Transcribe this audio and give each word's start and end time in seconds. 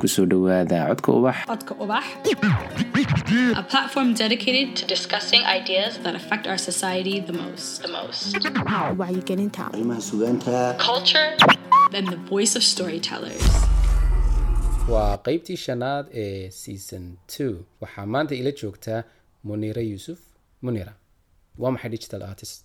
ku 0.00 0.08
soo 0.14 0.26
dhowaada 0.32 0.78
codka 0.90 1.10
ubax. 1.18 1.36
Codka 1.50 1.74
Ubax, 1.82 2.04
a 3.62 3.64
platform 3.72 4.08
dedicated 4.14 4.68
to 4.78 4.84
discussing 4.94 5.42
ideas 5.58 5.92
that 6.04 6.14
affect 6.20 6.44
our 6.50 6.58
society 6.70 7.16
the 7.30 7.32
most. 7.42 7.82
The 7.84 7.88
most. 7.98 8.34
wacyigelinta. 9.00 9.62
Arrimaha 9.74 10.00
sugaanta. 10.10 10.56
Culture. 10.90 11.28
And 11.98 12.06
the 12.14 12.20
voice 12.32 12.52
of 12.58 12.62
storytellers. 12.74 13.44
waa 14.94 15.16
qeybtii 15.26 15.56
shanaad 15.66 16.04
ee 16.22 16.50
season 16.62 17.04
two. 17.34 17.52
Waxaa 17.82 18.06
maanta 18.14 18.34
ila 18.40 18.50
joogtaa 18.62 19.00
munira 19.48 19.82
yuusuf. 19.90 20.18
Munira 20.62 20.92
waa 21.62 21.70
maxay 21.74 21.90
digital 21.96 22.22
artist? 22.30 22.56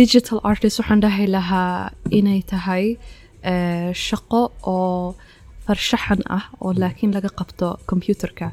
Digital 0.00 0.38
artist 0.50 0.78
waxaan 0.80 1.00
dhahi 1.04 1.26
lahaa 1.36 1.90
inay 2.18 2.40
tahay 2.52 2.86
eh, 3.50 3.90
shaqo 4.06 4.42
oo 4.74 5.14
farshaxan 5.66 6.20
ah 6.36 6.44
oo 6.64 6.72
laakiin 6.82 7.12
laga 7.16 7.30
qabto 7.40 7.66
computerka. 7.90 8.46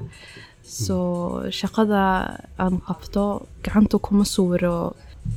So 0.84 0.96
shaqada 1.60 2.02
aan 2.64 2.76
qabto 2.88 3.24
gacanta 3.66 3.98
kuma 4.06 4.26
sawiro 4.36 4.76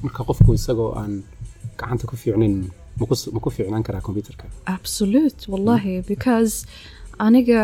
marka 0.05 0.21
qofku 0.29 0.51
isagoo 0.59 0.91
aan 1.01 1.13
gacanta 1.81 2.05
ku 2.11 2.15
fiicnayn 2.23 2.57
maku- 3.01 3.31
ma 3.35 3.39
ku 3.45 3.49
fiicnaan 3.57 3.83
karaa 3.87 4.03
computerka? 4.09 4.45
Absolute 4.77 5.41
wallahi 5.53 5.95
because 6.13 6.55
aniga 7.27 7.63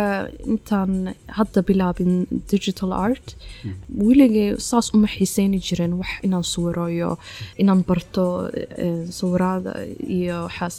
intaan 0.53 0.93
hadda 1.39 1.61
bilaabin 1.69 2.13
digital 2.53 2.91
art 3.07 3.27
weligay 4.07 4.49
saas 4.69 4.87
uma 4.95 5.09
xiiseyni 5.15 5.59
jirin 5.67 5.93
wax 6.01 6.11
inaan 6.27 6.45
sawiro 6.55 6.85
iyo 6.97 7.11
inaan 7.63 7.81
barto 7.89 8.25
eh, 8.85 9.03
sawiraada 9.19 9.73
iyo 10.19 10.37
waxaas 10.47 10.77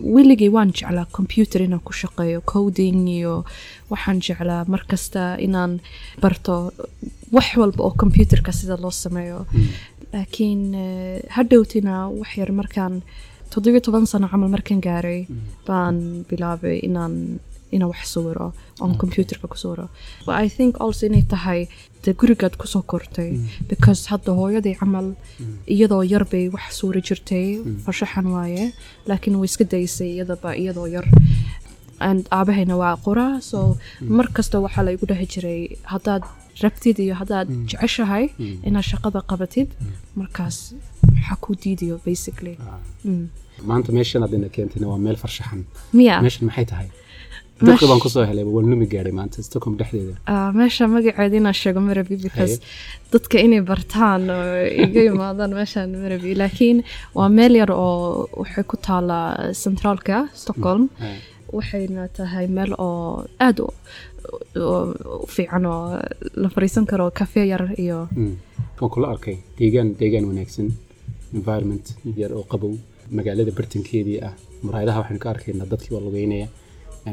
weligay 0.00 0.48
waan 0.56 0.70
jeclaa 0.78 1.06
computer 1.16 1.60
inaan 1.62 1.80
ku 1.86 1.92
shaqeeyo 1.92 2.40
coding 2.52 3.08
iyo 3.08 3.44
waxaan 3.90 4.18
jeclaa 4.26 4.64
markasta 4.74 5.22
inaan 5.46 5.80
barto 6.22 6.72
wax 7.32 7.48
walba 7.60 7.80
oo 7.84 7.94
computerka 8.02 8.52
sida 8.52 8.76
loo 8.82 8.90
sameeyo. 8.90 9.46
Laakiin 10.12 10.62
eh, 10.74 11.18
hadhowtina 11.36 11.94
wax 12.18 12.30
yar 12.40 12.50
markaan 12.60 13.02
toddobiyo 13.50 13.80
toban 13.80 14.06
sano 14.06 14.28
camal 14.28 14.48
markaan 14.56 14.80
gaaray 14.86 15.20
baan 15.66 15.96
bilaabay 16.28 16.78
inaan 16.88 17.14
inaan 17.76 17.90
wax 17.92 18.02
sawiro 18.14 18.46
oon 18.82 18.92
computerka 19.02 19.46
ku 19.52 19.56
sawiro. 19.62 19.86
But 20.26 20.34
i 20.44 20.48
think 20.56 20.72
also 20.84 21.02
inay 21.08 21.22
tahay 21.34 21.60
de 22.04 22.10
gurigaad 22.20 22.54
ku 22.60 22.66
soo 22.72 22.82
kortay 22.92 23.30
because 23.70 24.00
hadda 24.12 24.30
hooyaday 24.40 24.74
camal 24.80 25.06
iyadoo 25.74 26.02
yar 26.12 26.24
bay 26.32 26.44
wax 26.56 26.66
suuri 26.80 27.00
jirtay 27.08 27.46
farshaxan 27.84 28.26
waaye 28.36 28.64
laakiin 29.08 29.36
way 29.40 29.48
iska 29.50 29.64
daysay 29.74 30.10
iyadaba 30.16 30.48
iyadoo 30.62 30.86
yar. 30.96 31.06
And 32.08 32.22
aabahayna 32.38 32.74
waa 32.82 32.96
qora 33.06 33.26
so 33.50 33.58
mar 34.16 34.26
kasta 34.36 34.56
waxaa 34.64 34.84
la 34.86 34.90
igu 34.96 35.06
dhahi 35.10 35.26
jiray 35.34 35.60
haddaad 35.92 36.22
rabtid 36.62 36.96
iyo 37.04 37.14
haddaad 37.20 37.48
jeceshahay 37.70 38.24
inaad 38.68 38.86
shaqada 38.92 39.20
qabatid 39.30 39.68
markaas 40.20 40.56
waxaa 41.14 41.36
ku 41.44 41.50
diidayo 41.62 41.96
basically. 42.08 42.56
Mm. 43.04 43.26
maanta 43.70 43.90
meeshan 43.96 44.22
adina 44.26 44.48
keentayna 44.56 44.86
waa 44.92 44.98
meel 45.06 45.16
farshaxan. 45.22 45.60
Miya 45.98 46.14
meeshan 46.26 46.44
maxay 46.48 46.66
tahay 46.72 46.88
dadka 47.68 47.86
baan 47.90 48.00
ku 48.04 48.08
soo 48.14 48.24
helay 48.30 48.44
waan 48.54 48.66
lumi 48.72 48.86
gaadhay 48.92 49.12
maanta 49.18 49.42
stockholm 49.48 49.74
dhexdeeda. 49.80 50.14
Ah, 50.32 50.50
meesha 50.58 50.84
magaceeda 50.94 51.36
inaan 51.40 51.54
sheego 51.60 51.80
marabi 51.88 52.16
because 52.24 52.54
dadka 53.12 53.36
inay 53.46 53.60
bartaan 53.70 54.22
oo 54.36 54.64
iga 54.84 55.00
yimaadaan 55.08 55.52
meeshaan 55.58 55.90
marabi 56.02 56.34
laakiin 56.40 56.78
waa 57.18 57.28
meel 57.38 57.52
yar 57.60 57.70
oo 57.84 58.28
waxay 58.40 58.64
ku 58.70 58.76
taalaa 58.86 59.52
centraalka 59.62 60.16
stockholm. 60.42 60.84
Eh, 61.06 61.18
waxayna 61.56 62.02
tahay 62.16 62.46
meel 62.56 62.72
oo 62.86 63.24
aada 63.46 63.62
u- 63.64 65.26
fiican 65.34 65.64
oo 65.66 65.84
la 66.42 66.48
fariisan 66.54 66.86
karo 66.90 67.10
cafe 67.10 67.42
yar 67.52 67.62
iyo 67.84 68.08
mm. 68.16 68.34
waan 68.80 68.90
kula 68.94 69.06
arkay 69.14 69.36
deegaan 69.58 69.88
deegaan 70.00 70.24
wanaagsan 70.30 70.68
environment 71.38 71.86
yar 72.22 72.32
oo 72.32 72.44
qabow. 72.52 72.74
Magaalada 73.16 73.52
bartankeedii 73.58 74.18
ah 74.28 74.32
muraayadaha 74.64 74.98
waxaynu 75.00 75.20
ka 75.24 75.30
arkaynaa 75.34 75.66
dadkii 75.72 75.94
waa 75.96 76.04
lugeynaya 76.06 76.48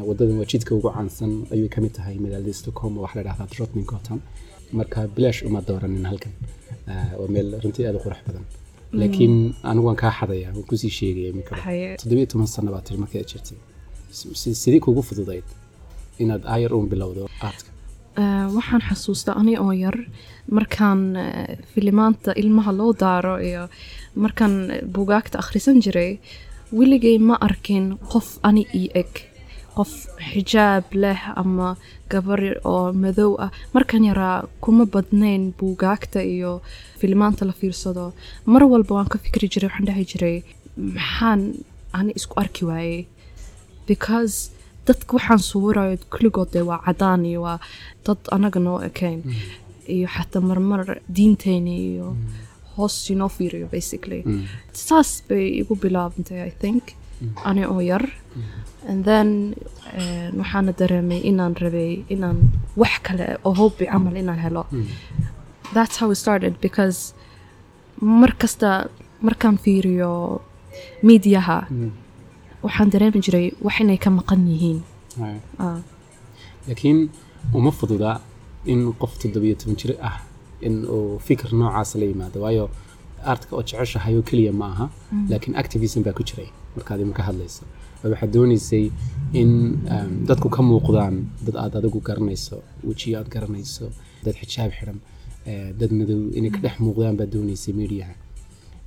wadadan 0.08 0.38
waa 0.40 0.46
jidka 0.52 0.72
ugu 0.76 0.90
caansan 0.96 1.32
ayay 1.54 1.68
ka 1.74 1.82
mid 1.84 1.94
tahay 1.98 2.16
magaalada 2.24 2.54
stockholm 2.54 2.94
oo 2.98 3.04
waxa 3.06 3.16
la 3.20 3.24
dhahdaa 3.28 3.48
trotningoton 3.54 4.20
marka 4.78 5.00
bilaash 5.16 5.40
uma 5.48 5.60
dooranin 5.68 6.06
halkan. 6.12 6.32
Eh, 6.92 7.12
waa 7.20 7.28
meel 7.34 7.48
runtii 7.64 7.86
aada 7.88 7.98
u 8.00 8.04
qurux 8.06 8.22
badan. 8.28 8.46
Laakiin 9.00 9.36
anigu 9.70 9.86
waan 9.88 10.00
kaa 10.04 10.12
xadaya 10.20 10.48
waan 10.56 10.64
ku 10.70 10.76
sii 10.82 10.90
sheegaya 11.00 11.30
iminka 11.34 11.56
Haye. 11.56 11.90
toddobiyo 12.00 12.26
toban 12.32 12.48
sano 12.48 12.72
baa 12.72 12.82
tiri 12.86 12.98
markii 13.04 13.20
aad 13.22 13.30
jirtay. 13.32 13.58
Si- 14.40 14.56
sidii 14.62 14.80
kugu 14.86 15.02
fududayd 15.10 15.44
inaad 16.24 16.44
aayar 16.54 16.72
uun 16.74 16.88
bilowdo 16.92 17.22
aadka. 17.48 17.70
Ah, 18.22 18.48
waxaan 18.56 18.82
xasuustaa 18.88 19.36
ani 19.42 19.54
oo 19.64 19.72
yar 19.84 19.98
markaan 20.58 21.02
eh, 21.16 21.58
filimaanta 21.74 22.32
ilmaha 22.42 22.72
loo 22.80 22.92
daaro 23.02 23.36
iyo 23.50 23.64
markaan 24.24 24.54
bugaagta 24.96 25.36
akhrisan 25.44 25.78
jiray 25.84 26.12
weligay 26.78 27.18
ma 27.28 27.36
arkin 27.48 27.86
qof 28.12 28.28
ani 28.48 28.64
ii 28.80 28.88
eg 29.02 29.12
qof 29.76 29.92
xijaab 30.32 30.86
leh 31.04 31.20
ama 31.42 31.70
gabar 32.12 32.42
oo 32.72 32.92
madow 33.04 33.32
ah. 33.44 33.50
Markaan 33.74 34.04
yaraa 34.10 34.38
kuma 34.64 34.86
badnayn 34.94 35.44
buugaagta 35.60 36.20
iyo 36.36 36.62
filimaanta 37.00 37.46
la 37.46 37.54
fiirsado. 37.60 38.06
Mar 38.46 38.64
walba 38.72 38.92
waan 38.98 39.10
ka 39.14 39.18
fikri 39.26 39.48
jiray 39.54 39.70
waxaan 39.70 39.88
dhahi 39.90 40.04
jiray 40.12 40.38
maxaan 40.96 41.42
ani 41.98 42.12
isku 42.20 42.34
arki 42.44 42.64
waayey? 42.70 43.02
Because 43.90 44.52
dadka 44.88 45.12
waxaan 45.18 45.40
sawirayo 45.50 45.98
kulligood 46.14 46.50
dee 46.54 46.66
waa 46.70 46.82
cadaan 46.86 47.26
iyo 47.26 47.42
waa 47.48 47.60
dad 48.06 48.20
anaga 48.36 48.60
noo 48.60 48.80
ekayn. 48.90 49.20
Iyo 49.96 50.08
xataa 50.16 50.42
marmar 50.50 50.84
diinteeni 51.16 51.76
iyo 51.92 52.08
hoos 52.76 52.96
inoo 53.14 53.30
fiiriyo 53.38 53.68
basically. 53.76 54.22
Saas 54.88 55.24
bay 55.28 55.46
igu 55.62 55.74
bilaabantay 55.82 56.40
i 56.50 56.54
think 56.62 56.84
ani 57.46 57.66
oo 57.66 57.80
yar. 57.92 58.04
And 58.90 59.06
then 59.06 59.56
eh, 60.00 60.30
waxaana 60.40 60.72
dareemay 60.80 61.20
inaan 61.30 61.54
rabay 61.64 61.92
inaan 62.14 62.38
wax 62.82 62.94
kale 63.08 63.28
oo 63.46 63.54
hobby 63.54 63.86
camal 63.92 64.16
inaan 64.22 64.40
helo. 64.46 64.64
That's 65.74 65.98
how 66.00 66.12
it 66.12 66.18
started 66.24 66.54
because 66.62 67.14
mar 68.02 68.32
kasta 68.42 68.90
markaan 69.22 69.58
fiiriyo 69.64 70.42
miidiyaha 71.08 71.58
waxaan 72.66 72.90
dareemi 72.94 73.20
jiray 73.26 73.48
wax 73.66 73.76
inay 73.84 73.98
ka 73.98 74.10
maqan 74.10 74.42
yihiin. 74.52 74.80
Ah. 75.60 75.80
laakiin 76.68 77.10
uma 77.54 77.72
fududa 77.72 78.22
in 78.66 78.94
qof 79.02 79.14
toddobiyo 79.22 79.56
toban 79.60 79.76
jir 79.82 79.92
ah 80.10 80.18
in 80.68 80.76
uu 80.96 81.20
fikir 81.28 81.50
noocaas 81.60 81.96
la 82.00 82.06
yimaado. 82.06 82.38
Waayo 82.46 82.66
artka 83.34 83.52
oo 83.56 83.64
jeceshahay 83.70 84.14
oo 84.20 84.26
keliya 84.30 84.54
ma 84.62 84.68
aha 84.74 84.86
laakiin 85.30 85.56
activism 85.62 86.02
baa 86.06 86.14
ku 86.18 86.24
jiray 86.30 86.50
markaad 86.76 87.00
imaka 87.06 87.24
hadlayso. 87.30 87.64
Oo 88.04 88.10
waxaad 88.14 88.32
doonaysay 88.36 88.86
in 89.42 89.52
dadku 90.30 90.50
ka 90.56 90.62
muuqdaan 90.70 91.16
dad 91.46 91.56
aad 91.64 91.74
adigu 91.80 92.00
garanayso 92.08 92.58
wejiyo 92.88 93.16
aad 93.20 93.30
garanayso 93.36 93.86
dad 94.26 94.36
xijaab 94.42 94.72
eh, 95.50 95.70
dad 95.80 95.92
madow 96.00 96.22
inay 96.38 96.52
ka 96.56 96.60
dhex 96.64 96.76
muuqdaan 96.86 97.16
baad 97.20 97.30
doonaysay 97.36 97.74
mediaha 97.82 98.14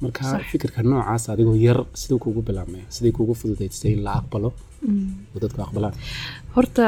marka 0.02 0.22
fikirka 0.50 0.82
noocaas 0.82 1.24
adigoo 1.32 1.56
yar 1.66 1.78
siduu 2.00 2.18
kugu 2.24 2.40
bilaabmay 2.48 2.84
siday 2.94 3.12
kugu 3.18 3.34
fududaysay 3.40 3.92
in 3.96 4.02
la 4.06 4.12
aqbalo 4.20 4.50
oo 5.32 5.38
dadku 5.42 5.60
aqbalaan. 5.66 5.94
Horta 6.54 6.86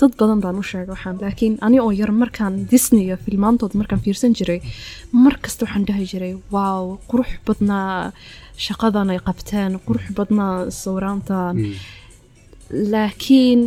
dad 0.00 0.12
badan 0.20 0.40
baan 0.44 0.56
u 0.60 0.62
sheegay 0.70 0.88
waxaan 0.94 1.16
laakiin 1.24 1.54
ani 1.66 1.78
oo 1.84 1.90
yar 2.00 2.12
markaan 2.22 2.54
disney 2.70 3.04
iyo 3.08 3.16
filmaantood 3.24 3.72
markaan 3.80 4.00
fiirsan 4.04 4.32
jiray 4.38 4.60
mar 5.24 5.34
kasta 5.42 5.60
waxaan 5.66 5.84
dhahi 5.88 6.04
jiray 6.12 6.32
waaw 6.54 6.84
qurux 7.10 7.30
badnaa 7.46 8.12
shaqadan 8.66 9.10
ay 9.12 9.20
qabteen 9.28 9.72
qurux 9.86 10.04
badnaa 10.18 10.54
sawiraantan. 10.80 11.54
Laakiin 12.92 13.60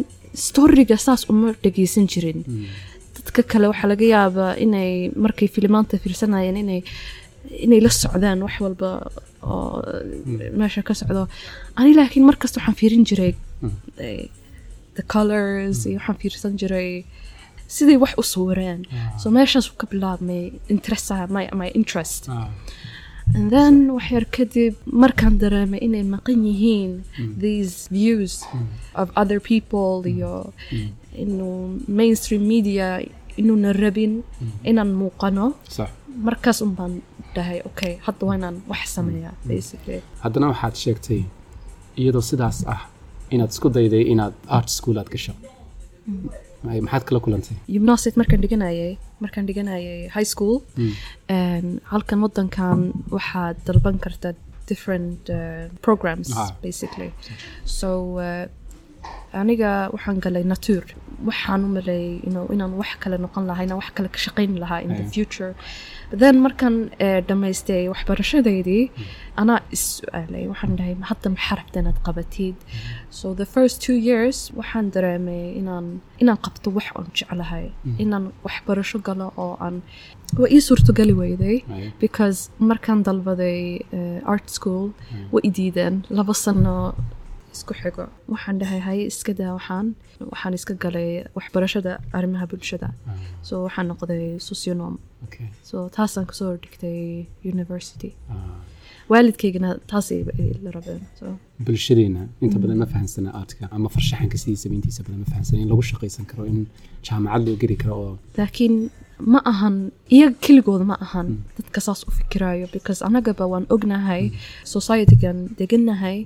storiga 0.45 0.97
saas 0.97 1.25
uma 1.29 1.51
dhegeysan 1.63 2.06
jirin. 2.12 2.39
Dadka 3.15 3.41
kale 3.51 3.67
waxaa 3.71 3.89
laga 3.91 4.06
yaabaa 4.15 4.51
inay 4.65 4.91
markay 5.23 5.47
filimaanta 5.56 5.97
fiirsanayeen 6.03 6.57
inay 6.63 6.81
inay 7.65 7.79
la 7.85 7.89
socdaan 7.89 8.39
wax 8.45 8.56
walba 8.63 8.89
oo 9.44 9.81
meesha 10.59 10.81
ka 10.88 10.94
socdo. 10.94 11.27
Ani 11.79 11.91
laakiin 12.00 12.25
markasta 12.29 12.59
waxaan 12.59 12.77
fiirin 12.79 13.03
jiray 13.09 13.33
eh, 14.06 14.29
the 14.97 15.03
colors 15.15 15.77
iyo 15.89 15.97
waxaan 15.99 16.17
fiirsan 16.21 16.53
jiray 16.61 16.91
siday 17.75 17.97
wax 18.03 18.13
u 18.21 18.23
sawireen 18.33 18.81
so 19.21 19.25
meeshaas 19.37 19.67
ka 19.79 19.85
bilaabmay 19.91 20.43
interest 20.73 21.07
my, 21.35 21.45
my 21.61 21.69
interest. 21.79 22.21
And 23.35 23.45
then 23.55 23.75
wax 23.95 24.05
yar 24.15 24.25
kadib 24.37 24.73
markaan 25.03 25.35
dareemay 25.41 25.79
inay 25.87 26.03
maqan 26.15 26.39
yihiin 26.49 26.91
these 27.45 27.73
views 27.97 28.33
of 29.01 29.07
other 29.21 29.39
people 29.51 29.93
iyo 30.13 30.33
inuu 31.23 31.79
mainstream 31.99 32.43
media 32.55 32.87
inuuna 33.39 33.71
rabin 33.83 34.13
inaan 34.69 34.91
muuqano. 35.01 35.45
Markaas 36.27 36.61
un 36.65 36.71
baan 36.77 36.93
dhahay 37.35 37.59
okay 37.69 37.93
hadda 38.05 38.21
waa 38.27 38.35
inaan 38.39 38.57
wax 38.71 38.83
sameeyaa 38.97 39.33
basically. 39.53 39.99
Haddana 40.23 40.47
waxaad 40.53 40.75
sheegtay 40.83 41.21
iyadoo 42.01 42.21
sidaas 42.31 42.57
ah 42.73 42.81
inaad 43.35 43.51
isku 43.56 43.69
dayday 43.77 44.03
inaad 44.13 44.33
art 44.57 44.69
school 44.77 44.97
aad 45.01 45.09
gasho 45.15 45.33
maxaad 46.85 47.03
kala 47.09 47.19
kulantay 47.25 47.56
gymnastic 47.75 48.13
markaan 48.21 48.41
dhiganayay 48.45 48.91
markaan 49.24 49.45
dhiganayay 49.50 50.00
high 50.15 50.27
school. 50.33 50.56
halkan 51.91 52.19
wadankan 52.25 52.80
waxaad 53.15 53.56
dalban 53.68 53.97
kartaa 54.06 54.33
different 54.71 55.21
uh, 55.30 55.63
programs 55.85 56.30
Ah. 56.41 56.50
basically. 56.65 57.09
So 57.80 57.89
uh, 58.27 58.45
aniga 59.41 59.71
waxaan 59.95 60.17
galay 60.25 60.44
natur 60.53 60.83
waxaan 61.29 61.61
u 61.67 61.69
maleeyay 61.77 62.19
inaan 62.55 62.73
wax 62.81 62.91
kale 63.03 63.17
noqon 63.25 63.44
lahaa 63.50 63.63
inaan 63.67 63.79
wax 63.81 63.89
kale 63.97 64.09
ka 64.15 64.19
shaqayn 64.25 64.51
lahaa 64.63 64.79
in 64.85 64.91
the 65.00 65.03
Aye. 65.05 65.13
future. 65.15 65.51
Then 66.21 66.35
markaan 66.45 66.75
uh, 67.05 67.19
dhammaystay 67.27 67.83
waxbarashadeydii 67.94 68.83
anaa 69.41 69.59
is 69.75 69.83
su'aalay. 69.97 70.44
Waxaan 70.51 70.73
dhahay 70.79 70.95
hadda 71.11 71.27
maxaa 71.35 71.55
rabta 71.59 71.77
inaad 71.83 72.00
qabatid? 72.07 72.55
So 73.19 73.25
the 73.41 73.47
first 73.55 73.75
two 73.85 73.97
years 74.09 74.38
waxaan 74.59 74.85
dareemay 74.95 75.44
inaan 75.61 75.85
inaan 76.23 76.39
qabto 76.45 76.67
wax 76.77 76.88
aan 76.97 77.07
jeclahay. 77.19 77.65
Inaan 78.03 78.25
waxbarasho 78.45 78.97
galo 79.07 79.27
oo 79.44 79.53
aan 79.65 79.75
waa 80.41 80.50
ii 80.55 80.61
suurtogali 80.67 81.13
weyday 81.23 81.57
because 82.03 82.39
markaan 82.69 83.00
dalbaday 83.07 83.61
uh, 83.97 84.31
art 84.33 84.47
school 84.57 84.85
way 85.33 85.41
i 85.47 85.51
diideen. 85.57 85.95
Laba 86.17 86.33
sano 86.44 86.75
isku 87.55 87.73
xigo. 87.81 88.05
Waxaan 88.33 88.55
dhahay 88.61 88.79
haye 88.88 89.03
iska 89.11 89.33
daa 89.39 89.51
waxaan 89.57 89.88
waxaan 90.33 90.53
iska 90.59 90.73
galay 90.83 91.09
waxbarashada 91.38 91.91
arrimaha 92.17 92.45
bulshada. 92.51 92.89
So 93.47 93.53
waxaan 93.67 93.85
noqday 93.91 94.23
socionom. 94.47 94.95
So 95.69 95.75
taasaan 95.97 96.25
ka 96.29 96.33
soo 96.39 96.51
dhigtay 96.63 97.00
university. 97.53 98.11
Ah. 98.33 98.59
waalidkaygana 99.11 99.69
taasay 99.91 100.19
la 100.65 100.69
rabeen 100.75 101.01
so. 101.19 101.25
Bulshadeena 101.65 102.21
inta 102.45 102.57
badan 102.63 102.77
ma 102.81 102.85
fahansana 102.94 103.29
aadka 103.39 103.63
ama 103.75 103.89
farshaxanka 103.95 104.38
sidiisa 104.41 104.67
intiisa 104.77 105.01
badan 105.05 105.19
ma 105.23 105.27
fahansana 105.33 105.59
in 105.63 105.67
lagu 105.71 105.83
shaqaysan 105.89 106.25
karo 106.31 106.44
in 106.51 106.59
jaamacad 107.07 107.41
loo 107.47 107.55
geli 107.63 107.75
karo 107.81 107.95
oo 108.05 108.13
laakiin 108.39 108.75
ma 109.33 109.39
ahan 109.51 109.75
iyaga 110.17 110.38
keligooda 110.45 110.85
ma 110.91 110.95
ahan 111.05 111.27
dadka 111.57 111.79
saas 111.88 112.01
u 112.09 112.11
fikirayo 112.19 112.65
because 112.75 113.00
annagaba 113.07 113.45
waan 113.53 113.65
ognahay 113.75 114.23
societygan 114.75 115.38
degannahay 115.59 116.17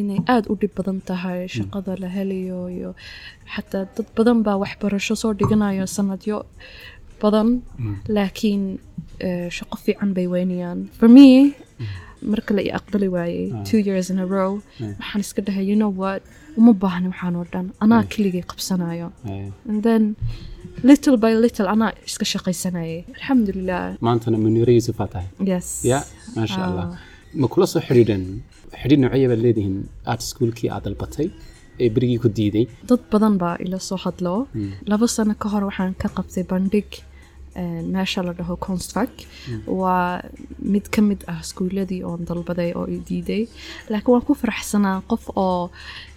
inay 0.00 0.18
aada 0.34 0.46
u 0.52 0.54
dhib 0.60 0.72
badan 0.78 0.98
tahay 1.10 1.40
shaqada 1.56 1.92
la 2.02 2.08
helayo 2.16 2.60
iyo 2.76 2.90
xataa 3.54 3.84
dad 3.96 4.08
badan 4.18 4.38
baa 4.46 4.56
waxbarasho 4.64 5.14
soo 5.22 5.32
dhiganayo 5.40 5.84
sanadyo 5.96 6.38
badan 7.22 7.48
laakiin 8.16 8.64
shaqo 9.58 9.76
fiican 9.84 10.10
bay 10.16 10.26
weynayaan 10.34 10.80
for 10.98 11.08
me 11.16 11.26
marka 12.32 12.50
la 12.56 12.62
i 12.68 12.70
aqbali 12.78 13.08
waayey 13.16 13.44
two 13.70 13.80
years 13.88 14.06
in 14.12 14.18
a 14.24 14.26
row. 14.34 14.50
waxaan 15.00 15.20
iska 15.26 15.40
dhahay 15.46 15.64
you 15.70 15.76
know 15.82 15.92
what 16.02 16.20
uma 16.60 16.72
baahni 16.84 17.06
waxaan 17.12 17.34
oo 17.40 17.46
dhan 17.52 17.66
anaa 17.84 18.02
keligay 18.12 18.44
qabsanayo 18.52 19.08
and 19.70 19.78
then 19.86 20.02
little 20.90 21.16
by 21.24 21.30
little 21.44 21.68
anaa 21.74 21.90
iska 22.08 22.24
shaqaysanayay 22.32 22.98
alxamdulilah 23.16 23.82
maantana 24.08 24.36
muniire 24.44 24.72
yuusuf 24.78 24.98
aa 25.04 25.08
tahay 25.14 25.28
yes. 25.52 25.66
Ya 25.92 26.00
maasha 26.36 26.60
allah 26.68 26.86
ma 27.40 27.46
kula 27.52 27.66
soo 27.72 27.82
xidhiidhan 27.88 28.24
xidhiidh 28.80 29.02
noocya 29.04 29.28
baad 29.32 29.42
leedihiin 29.46 29.76
art 30.12 30.22
schoolkii 30.30 30.70
aad 30.74 30.84
dalbatay 30.86 31.28
ee 31.82 31.90
berigii 31.94 32.20
ku 32.24 32.28
diiday. 32.38 32.64
Dad 32.88 33.02
badan 33.12 33.34
baa 33.42 33.56
ila 33.64 33.78
soo 33.88 33.98
hadlo. 34.04 34.34
Laba 34.90 35.06
sano 35.14 35.34
ka 35.42 35.48
hor 35.52 35.64
waxaan 35.70 35.94
ka 36.02 36.08
qabtay 36.16 36.44
bandhig 36.52 36.88
eh, 37.60 37.80
meesha 37.94 38.22
la 38.26 38.32
dhaho 38.38 38.56
constfac 38.66 39.12
waa 39.80 40.20
mid 40.72 40.90
ka 40.94 41.00
mid 41.08 41.20
ah 41.32 41.38
iskuuladii 41.44 42.02
oon 42.10 42.20
dalbaday 42.28 42.70
oo 42.78 42.86
i 42.96 42.98
diiday. 43.08 43.42
Laakiin 43.92 44.12
waan 44.14 44.26
ku 44.28 44.34
faraxsanaa 44.42 44.98
qof 45.10 45.24
oo 45.44 45.70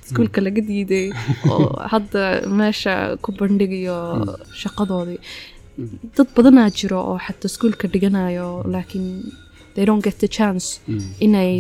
iskuulka 0.06 0.40
laga 0.46 0.62
diiday 0.70 1.08
oo 1.54 1.70
hadda 1.94 2.24
meesha 2.60 2.94
ku 3.24 3.30
bandhigayo 3.40 4.00
shaqadoodii. 4.62 5.22
Dad 6.16 6.30
badanaa 6.36 6.70
jiro 6.80 7.00
oo 7.12 7.18
xataa 7.26 7.52
iskuulka 7.54 7.86
dhiganayo 7.94 8.50
laakiin 8.74 9.08
they 9.76 9.86
don't 9.88 10.04
get 10.08 10.18
the 10.24 10.30
chance 10.38 10.66
inay 11.26 11.54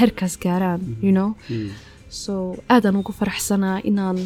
herkaas 0.00 0.34
gaaraan 0.44 0.80
you 1.06 1.12
know 1.18 1.30
so 2.22 2.32
aadaan 2.74 2.96
ugu 3.02 3.12
faraxsanaa 3.20 3.76
inaan 3.90 4.18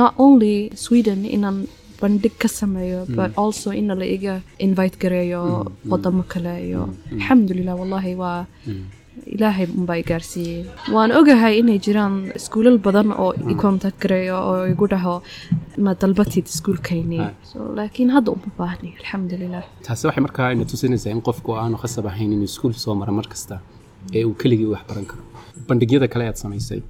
not 0.00 0.12
only 0.24 0.54
sweden 0.84 1.20
inaan 1.36 1.58
bandhig 2.00 2.34
ka 2.42 2.48
sameeyo 2.60 3.00
but 3.18 3.30
also 3.42 3.68
ina 3.80 3.94
la 4.00 4.06
iga 4.16 4.34
invite 4.66 4.96
gareeyo 5.02 5.42
wadamo 5.92 6.22
kale 6.32 6.54
iyo 6.68 6.82
alxamdulilah 7.14 7.74
wallahi 7.80 8.12
waa 8.22 8.40
ilaahay 9.34 9.66
unbaa 9.80 9.96
i 10.02 10.04
gaarsiiyey 10.10 10.62
waan 10.94 11.10
ogahay 11.20 11.54
inay 11.60 11.78
jiraan 11.86 12.14
iskuulal 12.38 12.78
badan 12.86 13.08
oo 13.24 13.30
i 13.52 13.54
contact 13.64 13.98
gareeyo 14.04 14.36
oo 14.50 14.62
igu 14.72 14.86
dhaho 14.92 15.14
ma 15.84 15.92
dalbatid 16.02 16.46
iskuulkayni 16.52 17.20
laakiin 17.78 18.10
hadda 18.16 18.30
uma 18.36 18.50
baahni 18.60 18.90
alxamdulilah 19.00 19.62
taasi 19.86 20.02
waxay 20.08 20.22
markaa 20.26 20.48
ina 20.54 20.64
tusinaysaa 20.72 21.12
in 21.16 21.22
qofku 21.28 21.50
aanu 21.62 21.76
khasab 21.82 22.06
ahayn 22.12 22.32
inuu 22.36 22.48
iskuul 22.52 22.74
soo 22.84 22.94
mara 23.00 23.12
mar 23.18 23.26
kasta 23.34 23.56
ee 24.18 24.24
uu 24.28 24.34
keligii 24.42 24.70
wax 24.74 24.82
baran 24.88 25.06
karo. 25.10 25.22
Bandhigyada 25.68 26.06
kale 26.12 26.24
aad 26.30 26.38
samaysay 26.44 26.80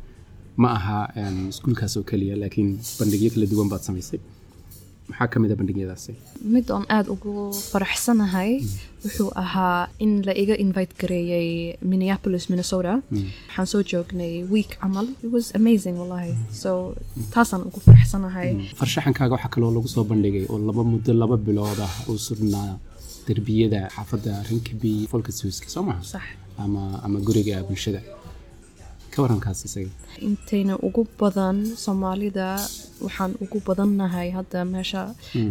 ma 0.63 0.69
aha 0.79 0.99
iskuulkaas 1.53 1.95
oo 1.99 2.05
keliya 2.11 2.35
laakiin 2.43 2.71
bandhigyo 3.01 3.31
kala 3.35 3.47
duwan 3.53 3.69
baad 3.73 3.83
samaysay. 3.89 4.21
Maxaa 5.09 5.29
ka 5.33 5.37
mid 5.43 5.51
a 5.53 5.57
bandhigyadaasi? 5.61 6.13
Mid 6.55 6.67
oon 6.75 6.85
aada 6.97 7.09
ugu 7.15 7.33
faraxsanahay 7.73 8.51
wuxuu 9.05 9.29
ahaa 9.43 9.89
in 10.05 10.13
la 10.27 10.33
iga 10.43 10.55
invite 10.65 10.93
gareeyay 11.01 11.49
minneapolis 11.91 12.45
minnesota. 12.53 12.95
Waxaan 13.13 13.67
soo 13.73 13.83
joognay 13.91 14.33
week 14.55 14.71
camal. 14.81 15.07
It 15.25 15.31
was 15.37 15.47
amazing 15.61 15.97
wallahi 16.01 16.33
so 16.63 16.71
taasaan 17.35 17.63
ugu 17.69 17.81
faraxsanahay. 17.89 18.49
Farshaxankaaga 18.81 19.33
waxaa 19.37 19.53
kaloo 19.55 19.71
lagu 19.77 19.89
soo 19.95 20.05
bandhigay 20.13 20.45
oo 20.53 20.59
laba 20.69 20.83
muddo 20.93 21.13
laba 21.23 21.37
bilood 21.47 21.81
ah 21.89 21.93
uu 22.11 22.19
surnaa 22.29 22.71
derbiyada 23.29 23.81
xaafadda 23.97 24.33
rinkaby 24.51 24.93
folkasuuska 25.13 25.69
soo 25.75 25.83
maha? 25.89 26.01
Ama 26.65 26.83
ama 27.07 27.19
guriga 27.29 27.57
bulshada 27.69 28.01
intayna 30.29 30.75
ugu 30.87 31.03
badan 31.21 31.57
soomaalida 31.85 32.49
waxaan 33.05 33.33
ugu 33.45 33.59
badannahay 33.69 34.29
hadda 34.39 34.61
meesha 34.75 35.03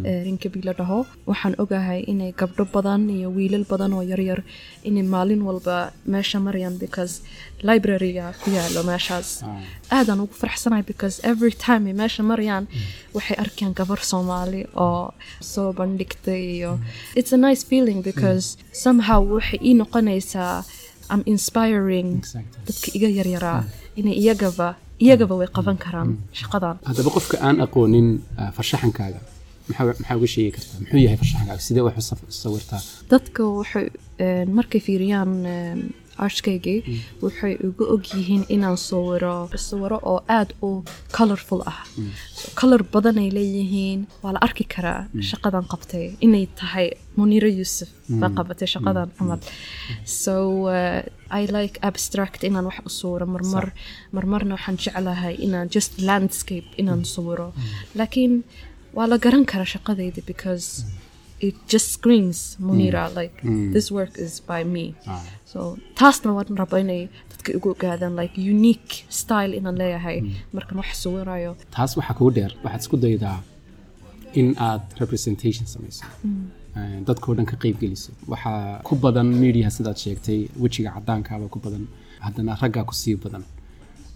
eh, 0.09 0.19
rinkabi 0.25 0.59
la 0.67 0.73
dhaho. 0.79 0.99
Waxaan 1.29 1.55
ogahay 1.63 2.01
inay 2.11 2.31
gabdho 2.41 2.65
badan 2.75 3.01
iyo 3.15 3.29
wiilal 3.37 3.65
badan 3.71 3.93
oo 3.97 4.03
yaryar 4.11 4.39
inay 4.89 5.03
maalin 5.13 5.41
walba 5.47 5.77
meesha 6.13 6.39
marayaan 6.45 6.75
because 6.83 7.13
libraryga 7.69 8.25
ku 8.41 8.47
yaalo 8.57 8.81
meeshaas. 8.91 9.29
Aadaan 9.97 10.19
ugu 10.25 10.33
faraxsanahay 10.41 10.85
because 10.91 11.15
every 11.31 11.53
time 11.67 11.83
ay 11.91 11.95
meesha 12.01 12.23
marayaan 12.31 12.65
waxay 13.15 13.37
arkayaan 13.43 13.73
gabar 13.79 13.99
soomaali 14.11 14.61
oo 14.85 15.13
soo 15.51 15.69
bandhigtay 15.79 16.41
iyo 16.57 16.71
it's 17.19 17.31
a 17.37 17.39
nice 17.47 17.63
feeling 17.71 17.99
because 18.11 18.45
somehow 18.85 19.19
waxay 19.35 19.59
ii 19.69 19.73
noqonaysaa 19.81 20.55
I'm 21.13 21.23
inspiring 21.33 22.09
dadka 22.67 22.87
iga 22.97 23.09
yaryaraa 23.19 23.61
inay 23.99 24.15
iyagaba 24.23 24.67
iyagaba 25.05 25.33
way 25.39 25.47
qaban 25.57 25.77
karaan 25.85 26.09
shaqadan. 26.39 26.75
Haddaba 26.89 27.09
qofka 27.17 27.35
aan 27.47 27.57
aqoonin 27.65 28.07
ah, 28.41 28.49
farshaxankaaga 28.57 29.19
maxaa 29.69 30.15
uga 30.19 30.27
sheegi 30.33 30.51
kartaa 30.55 30.77
muxuu 30.81 30.99
yahay 31.05 31.17
farshaxankaaga? 31.21 31.61
Sidee 31.67 31.83
wax 31.87 31.95
u 32.13 32.15
sawirtaa? 32.43 32.81
Dadka 33.13 33.41
waxay 33.59 33.85
een, 34.25 34.47
markay 34.57 34.81
fiiriyaan 34.87 35.31
een, 36.17 36.23
arshkaygii 36.25 36.79
waxay 37.21 37.53
ugu 37.67 37.83
og 37.93 38.03
yihiin 38.13 38.43
inaan 38.55 38.77
sawiro 38.77 39.49
sawiro 39.55 39.97
oo 40.11 40.19
aada 40.27 40.53
u 40.61 40.83
colorful 41.17 41.61
ah. 41.71 41.79
Color 42.59 42.83
badan 42.93 43.17
ay 43.17 43.29
leeyihiin. 43.37 43.99
Waa 44.23 44.31
la 44.35 44.39
arki 44.47 44.63
karaa 44.73 45.07
shaqadan 45.29 45.65
qabtay. 45.71 46.05
Inay 46.25 46.45
tahay 46.59 46.87
muniiro 47.17 47.47
yuusuf. 47.59 47.89
Baa 48.21 48.29
qabatay 48.37 48.67
shaqadan 48.75 49.09
camal 49.17 49.39
so 50.05 50.33
uh, 50.67 51.01
i 51.39 51.45
like 51.55 51.75
abstract 51.89 52.43
inaan 52.43 52.65
wax 52.69 52.79
u 52.87 52.89
sawiro 52.99 53.25
marmar 53.35 53.65
marmarna 54.15 54.53
waxaan 54.57 54.77
jeclahay 54.83 55.35
inaan 55.45 55.67
just 55.75 55.91
landscape 56.09 56.67
inaan 56.81 57.01
sawiro 57.05 57.47
laakiin 57.95 58.33
waa 58.95 59.07
la 59.11 59.17
garan 59.17 59.45
karaa 59.51 59.65
shaqadayda 59.75 60.21
because 60.31 60.67
it 61.47 61.55
just 61.73 61.87
screams 61.95 62.39
Munira 62.65 63.03
like 63.19 63.35
this 63.75 63.87
work 63.97 64.13
is 64.25 64.33
by 64.51 64.61
me. 64.75 64.85
So 65.51 65.59
taasna 65.99 66.31
waan 66.37 66.57
raba 66.61 66.77
inay 66.83 67.01
dadka 67.31 67.49
igu 67.57 67.67
ogaadaan 67.75 68.13
like 68.21 68.35
unique 68.53 68.93
style 69.21 69.53
inaan 69.59 69.77
leeyahay 69.81 70.17
markaan 70.57 70.77
wax 70.81 70.91
sawirayo. 71.05 71.51
taas 71.75 71.91
waxaa 71.99 72.15
kugu 72.19 72.31
dheer 72.37 72.51
waxaad 72.65 72.81
isku 72.85 72.97
daydaa 73.05 73.37
in 74.41 74.47
aad 74.67 74.81
representation 75.01 75.65
samayso. 75.73 76.05
Eh, 76.77 76.97
dadkoo 77.07 77.33
dhan 77.37 77.45
ka 77.51 77.55
qayb 77.63 77.75
geliso. 77.83 78.11
Waxaa 78.33 78.81
ku 78.87 78.93
badan 79.03 79.27
media 79.43 79.67
sidaad 79.75 79.97
sheegtay 80.03 80.39
wejiga 80.63 80.89
cadaankaaba 80.95 81.45
ku 81.53 81.59
badan. 81.65 81.83
Haddana 82.25 82.53
raggaa 82.61 82.85
ku 82.89 82.93
sii 83.01 83.15
badan. 83.25 83.43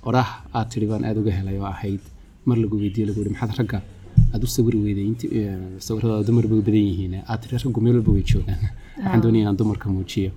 Orah 0.09 0.29
aad 0.57 0.67
tidhi 0.73 0.87
baan 0.91 1.03
aad 1.09 1.17
uga 1.21 1.31
helay 1.39 1.57
oo 1.61 1.67
ahayd. 1.75 2.01
Mar 2.49 2.57
lagu 2.63 2.75
weydiiye 2.83 3.05
lagu 3.09 3.19
yihi 3.21 3.33
maxaad 3.35 3.53
ragga 3.59 3.79
aad 4.37 4.43
u 4.47 4.49
sawiri 4.55 4.79
weyday 4.85 5.07
sawiradaada 5.87 6.23
dumar 6.29 6.45
bay 6.51 6.61
badan 6.67 6.85
yihiin 6.89 7.13
aad 7.31 7.39
tidhi 7.43 7.57
raggu 7.63 7.81
meel 7.85 7.95
walba 7.99 8.11
way 8.17 8.23
joogaan 8.33 8.59
waxaan 8.97 9.21
doonaya 9.23 9.41
inaan 9.45 9.57
dumarka 9.61 9.87
muujiyo 9.95 10.31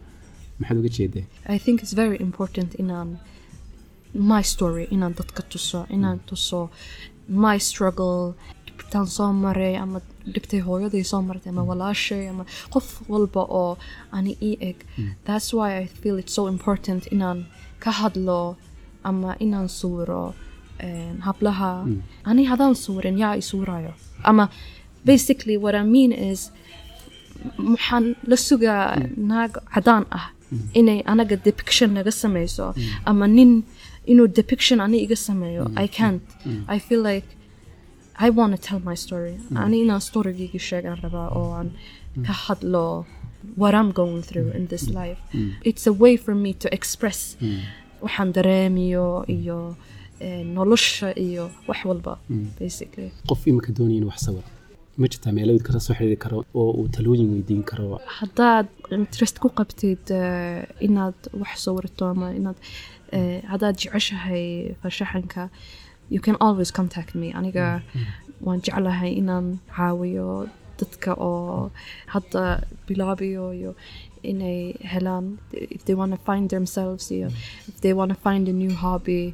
maxaad 0.60 0.78
uga 0.82 0.90
jeedee 0.98 1.24
I 1.56 1.58
think 1.64 1.76
it's 1.84 1.94
very 2.04 2.16
important 2.28 2.70
inaan 2.82 3.08
my 4.32 4.42
story 4.54 4.84
inaan 4.94 5.12
dadka 5.20 5.42
tuso 5.52 5.80
inaan 5.96 6.18
tuso. 6.28 6.60
My 7.44 7.56
struggle 7.68 8.20
dhibtaan 8.66 9.06
soo 9.16 9.28
maray 9.44 9.74
ama 9.82 9.98
dhibtay 10.34 10.60
hooyaday 10.68 11.04
soo 11.10 11.20
martay 11.28 11.50
ama 11.52 11.62
walaashay 11.70 12.24
ama 12.32 12.44
qof 12.74 12.86
walba 13.12 13.42
oo 13.60 13.72
ani 14.16 14.32
ii 14.48 14.56
eg 14.70 14.76
that's 15.26 15.48
why 15.56 15.68
i 15.82 15.84
feel 16.00 16.16
it's 16.22 16.34
so 16.38 16.42
important 16.54 17.02
inaan 17.14 17.38
ka 17.84 17.90
hadlo 18.00 18.40
ama 19.10 19.30
inaan 19.44 19.68
sawiro 19.78 20.24
hablaha. 21.26 21.70
Ani 22.30 22.42
haddaan 22.50 22.74
sawirin 22.84 23.18
yaa 23.22 23.34
i 23.40 23.42
sawirayo 23.50 23.92
ama 24.30 24.44
basically 25.04 25.56
what 25.56 25.74
i 25.74 25.84
mean 25.94 26.12
is 26.12 26.40
waxaan 27.72 28.04
la 28.30 28.36
sugaa 28.48 28.84
naag 29.30 29.52
cadaan 29.74 30.04
ah. 30.18 30.26
Inay 30.74 31.00
anaga 31.12 31.36
depiction 31.48 31.90
naga 31.94 32.10
samayso. 32.22 32.66
Ama 33.10 33.26
nin 33.36 33.52
inuu 34.12 34.26
depiction 34.38 34.78
ani 34.80 34.98
iga 35.06 35.16
sameeyo 35.28 35.64
i 35.84 35.86
can't. 35.98 36.22
I 36.74 36.78
feel 36.86 37.02
like 37.10 37.26
i 38.26 38.28
want 38.38 38.50
to 38.56 38.60
tell 38.68 38.80
my 38.90 38.96
story. 39.04 39.34
Ani 39.64 39.76
inaan 39.84 40.02
storygayga 40.08 40.60
sheegaan 40.68 40.98
rabaa 41.04 41.28
oo 41.38 41.50
aan 41.58 41.68
ka 42.26 42.32
hadlo 42.44 42.84
what 43.60 43.74
i'm 43.78 43.90
going 44.00 44.22
through 44.28 44.48
in 44.58 44.64
this 44.72 44.84
life. 45.00 45.20
It's 45.70 45.84
a 45.92 45.94
way 46.02 46.14
for 46.24 46.34
me 46.44 46.50
to 46.62 46.66
express 46.78 47.20
waxaan 48.04 48.32
dareemiyo 48.36 49.06
iyo 49.36 49.58
nolosha 50.56 51.08
iyo 51.26 51.44
wax 51.68 51.80
walba 51.90 52.12
qof 53.28 53.40
imika 53.50 53.70
doonaya 53.78 54.06
wax 54.10 54.18
sawiro 54.26 54.48
ma 55.00 55.06
jirtaa 55.12 55.32
meelawid 55.36 55.62
kala 55.66 55.80
soo 55.86 55.94
xiriiri 55.98 56.16
karo 56.24 56.38
oo 56.60 56.70
uu 56.80 56.88
talooyin 56.96 57.28
weydiin 57.34 57.62
karo 57.70 57.86
haddaad 58.18 58.66
interest 58.98 59.36
ku 59.42 59.48
qabtid 59.58 60.04
inaad 60.86 61.18
wax 61.42 61.52
sawirto 61.66 62.02
ama 62.12 62.26
inaad 62.38 62.58
haddaad 63.52 63.76
jeceshahay 63.82 64.46
farshaxanka 64.82 65.42
you 66.14 66.20
can 66.26 66.36
always 66.46 66.70
contact 66.78 67.14
me. 67.20 67.28
aniga 67.38 67.66
waan 68.46 68.60
jeclahay 68.66 69.12
inaan 69.20 69.46
caawiyo 69.76 70.28
dadka 70.80 71.10
oo 71.30 71.70
hadda 72.14 72.42
bilaabayo 72.88 73.44
iyo 73.58 73.72
inay 74.30 74.60
helaan 74.92 75.26
if 75.76 75.80
they 75.86 75.94
want 76.00 76.12
to 76.16 76.20
find 76.28 76.46
themselves 76.54 77.04
iyo 77.16 77.28
if 77.70 77.76
they 77.84 77.92
want 77.98 78.10
to 78.14 78.18
find 78.26 78.44
a 78.52 78.54
new 78.62 78.74
hobby 78.84 79.24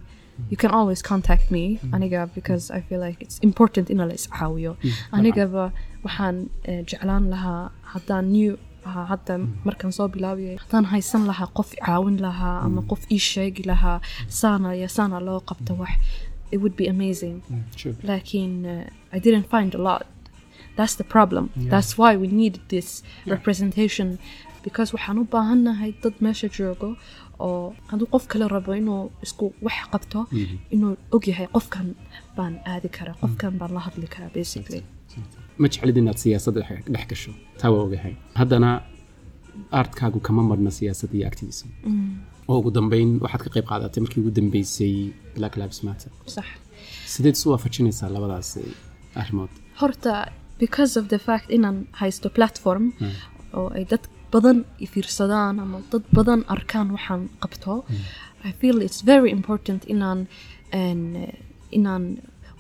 you 0.51 0.57
can 0.63 0.71
always 0.79 1.03
contact 1.03 1.51
me 1.51 1.65
mm. 1.83 1.95
aniga 1.95 2.21
because 2.35 2.65
i 2.79 2.81
feel 2.89 3.01
like 3.07 3.19
it's 3.25 3.39
important 3.49 3.91
in 3.91 3.99
la 3.99 4.15
iscaawiyo 4.21 4.77
mm. 4.83 4.93
anigaba 5.19 5.73
waxaan 6.05 6.37
eh, 6.63 6.85
jeclaan 6.91 7.25
lahaa 7.35 7.71
haddaan 7.83 8.25
new 8.37 8.53
ah, 8.85 9.07
hadda 9.13 9.39
mm. 9.39 9.49
markaan 9.65 9.93
soo 9.93 10.09
bilaabiyay 10.09 10.57
haddaan 10.65 10.85
haysan 10.95 11.27
lahaa 11.31 11.49
qof 11.59 11.71
caawin 11.87 12.19
lahaa 12.27 12.57
ama 12.67 12.83
qof 12.91 13.03
ii 13.11 13.19
sheegi 13.33 13.63
lahaa 13.73 13.99
saana 14.41 14.75
iyo 14.79 14.89
saana 14.99 15.21
loo 15.29 15.41
qabta 15.51 15.73
wax 15.83 15.99
it 16.51 16.61
would 16.63 16.77
be 16.77 16.87
amazing. 16.87 17.43
Laakiin 18.03 18.65
eh, 18.65 18.87
i 19.13 19.19
didn't 19.19 19.49
find 19.51 19.75
a 19.75 19.79
lot. 19.79 20.07
That's 20.77 20.95
the 20.95 21.05
problem. 21.05 21.51
That's 21.57 21.97
why 21.99 22.17
we 22.17 22.27
needed 22.29 22.63
this 22.69 23.03
representation 23.27 24.19
because 24.63 24.93
waxaan 24.93 25.19
u 25.23 25.25
baahannahay 25.35 25.91
dad 26.03 26.15
meesha 26.27 26.49
joogo 26.59 26.89
oo 27.47 27.75
hadduu 27.91 28.07
qof 28.15 28.25
kale 28.33 28.45
rabo 28.57 28.73
inuu 28.83 29.03
isku 29.27 29.45
wax 29.67 29.79
qabto 29.93 30.19
inuu 30.75 30.93
ogyahay 31.17 31.47
qofkan 31.57 31.87
baan 32.37 32.55
aadi 32.73 32.89
karaa 32.97 33.17
qofkan 33.23 33.53
baan 33.61 33.73
la 33.77 33.81
hadli 33.87 34.07
karaa 34.15 34.31
basically. 34.39 34.83
Ma 35.61 35.67
jeclid 35.73 35.97
inaad 36.03 36.19
siyaasadda 36.25 36.61
dhex 36.95 37.05
gasho? 37.11 37.33
Taa 37.61 37.71
waa 37.75 37.83
ogahay. 37.87 38.15
Haddana 38.41 38.71
artkaagu 39.81 40.19
kama 40.27 40.43
marna 40.51 40.71
siyaasadda 40.79 41.15
iyo 41.19 41.27
activism. 41.31 41.69
Oo 42.49 42.59
ugu 42.61 42.71
dambeyn 42.77 43.11
waxaad 43.25 43.43
ka 43.47 43.51
qayb 43.55 43.67
qaadatay 43.71 44.01
markii 44.05 44.21
ugu 44.23 44.31
dambeysay 44.39 44.95
black 45.37 45.55
lives 45.61 45.81
matter. 45.87 46.11
صح 46.37 46.49
sideed 47.13 47.35
isu 47.39 47.47
waafajinaysaa 47.53 48.09
labadaas 48.17 48.51
eh, 48.57 49.21
arrimood? 49.21 49.51
Horta 49.81 50.13
because 50.63 50.93
of 51.01 51.05
the 51.13 51.19
fact 51.29 51.47
inaan 51.57 51.77
haysto 52.01 52.29
platform 52.39 52.85
oo 53.59 53.69
ay 53.77 53.85
dad 53.91 54.05
badan 54.37 54.59
i 54.85 54.87
fiirsadaan 54.93 55.55
ama 55.65 55.79
dad 55.93 56.05
badan 56.19 56.41
arkaan 56.55 56.89
waxaan 56.97 57.23
qabto. 57.43 57.75
I 58.49 58.53
feel 58.61 58.77
it's 58.87 59.01
very 59.13 59.31
important 59.39 59.81
inaan 59.95 60.21
inaan 61.79 62.05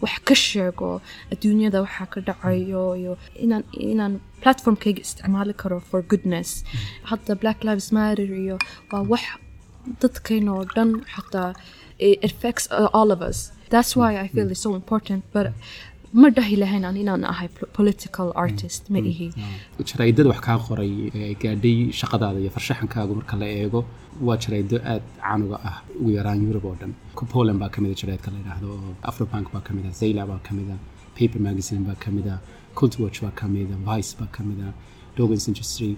wax 0.02 0.16
ka 0.28 0.34
sheego 0.34 0.90
adduunyada 1.32 1.78
waxaa 1.86 2.06
ka 2.12 2.18
dhacayo 2.28 2.84
iyo 3.00 3.12
inaan 3.44 3.64
inaan 3.92 4.14
platformkayga 4.42 5.00
isticmaali 5.06 5.54
karo 5.62 5.78
for 5.88 6.00
goodness. 6.12 6.50
Hadda 7.10 7.32
black 7.42 7.58
lives 7.68 7.88
matter 7.96 8.28
iyo 8.44 8.56
waa 8.92 9.02
wax 9.12 9.24
dadkayna 10.02 10.54
dhan 10.76 10.90
xataa 11.14 11.50
affects 12.28 12.64
all 12.98 13.10
of 13.16 13.20
us. 13.30 13.38
That's 13.72 13.92
why 13.98 14.10
i 14.24 14.26
feel 14.34 14.48
it's 14.54 14.62
so 14.66 14.72
important 14.80 15.20
but 15.34 15.46
ma 16.12 16.28
dhahi 16.36 16.56
lahayn 16.62 16.84
aan 16.88 16.96
inaan 17.02 17.24
ahay 17.32 17.48
po- 17.56 17.68
political 17.78 18.28
artist 18.44 18.82
ma 18.94 18.98
ihi 19.12 19.26
jaraa'idada 19.90 20.28
wax 20.32 20.40
kaa 20.46 20.58
qoray 20.68 20.92
ee 21.20 21.34
gaadhay 21.42 21.76
shaqadaada 22.00 22.38
iyo 22.42 22.50
farshaxankaagu 22.56 23.12
marka 23.20 23.36
la 23.42 23.46
eego 23.62 23.80
waa 24.26 24.36
jaraa'ido 24.44 24.76
aad 24.92 25.02
caanuga 25.24 25.56
ah 25.70 25.76
ugu 26.00 26.10
yaraan 26.18 26.40
yurub 26.46 26.64
oo 26.70 26.74
dhan 26.80 26.92
poland 27.34 27.58
baa 27.62 27.70
ka 27.74 27.78
mid 27.84 27.90
a 27.94 27.98
jaraa'idka 28.02 28.28
la 28.34 28.38
yidhaahdo 28.42 28.68
afrobank 29.10 29.46
baa 29.54 29.62
ka 29.66 29.70
mid 29.76 29.86
a 29.90 29.92
zayla 30.00 30.22
baa 30.30 30.40
ka 30.46 30.50
mid 30.58 30.68
a 30.74 30.76
paper 31.18 31.40
magazine 31.48 31.82
baa 31.88 31.98
ka 32.04 32.08
mid 32.16 32.26
a 32.34 32.36
cultwatch 32.78 33.18
baa 33.24 33.34
ka 33.40 33.44
mid 33.54 33.68
a 33.76 33.78
vice 33.90 34.12
baa 34.20 34.30
ka 34.36 34.40
mid 34.48 34.60
a 34.66 34.68
dogans 35.18 35.44
industry 35.50 35.90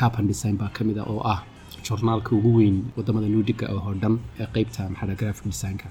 capan 0.00 0.24
design 0.32 0.56
baa 0.62 0.70
ka 0.76 0.82
mid 0.88 0.98
a 1.02 1.04
oo 1.12 1.20
ah 1.34 1.38
journaalka 1.86 2.30
ugu 2.38 2.50
weyn 2.58 2.76
waddamada 2.96 3.28
nuudiga 3.34 3.66
oo 3.76 3.92
dhan 4.02 4.14
ee 4.42 4.46
qeybta 4.54 4.80
maxaa 4.92 5.16
graphic 5.22 5.44
designka 5.52 5.88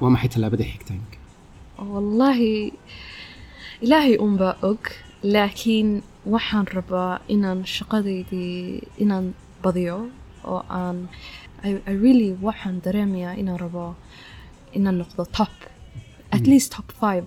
waa 0.00 0.10
maxay 0.14 0.30
tallaabada 0.34 0.64
xigtaanka 0.72 1.16
wallahi 1.92 2.72
ilaahay 3.80 4.16
unbaa 4.26 4.54
og 4.62 4.82
laakiin 5.22 6.02
waxaan 6.34 6.66
rabaa 6.76 7.20
inaan 7.34 7.60
shaqadeydii 7.76 8.82
inaan 9.04 9.34
badiyo 9.62 9.98
oo 10.44 10.62
aan 10.68 11.08
I, 11.64 11.70
I 11.92 11.94
really 12.04 12.30
waxaan 12.46 12.80
dareemayaa 12.84 13.34
inaan 13.42 13.60
rabo 13.60 13.86
inaan 14.72 14.98
noqdo 15.02 15.24
top 15.38 15.52
at 16.36 16.44
least 16.50 16.72
top 16.76 16.88
five 17.02 17.24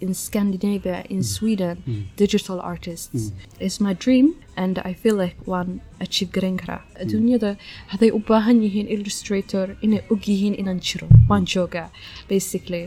in 0.00 0.14
Scandinavia 0.14 0.98
in 1.14 1.22
Sweden 1.34 1.76
digital 2.16 2.58
artists. 2.72 3.32
Is 3.60 3.80
my 3.86 3.94
dream 4.04 4.26
and 4.56 4.78
I 4.90 4.92
feel 5.02 5.16
like 5.24 5.36
waan 5.52 5.80
achieve 6.06 6.30
garan 6.36 6.56
karaa 6.62 6.80
adduunyada 7.02 7.50
hadday 7.92 8.10
u 8.18 8.20
baahan 8.30 8.58
yihiin 8.66 8.88
illustrator 8.96 9.64
inay 9.86 10.00
og 10.12 10.20
yihiin 10.30 10.54
inaan 10.62 10.80
jiro 10.88 11.08
waan 11.30 11.44
joogaa 11.54 11.88
basically. 12.28 12.84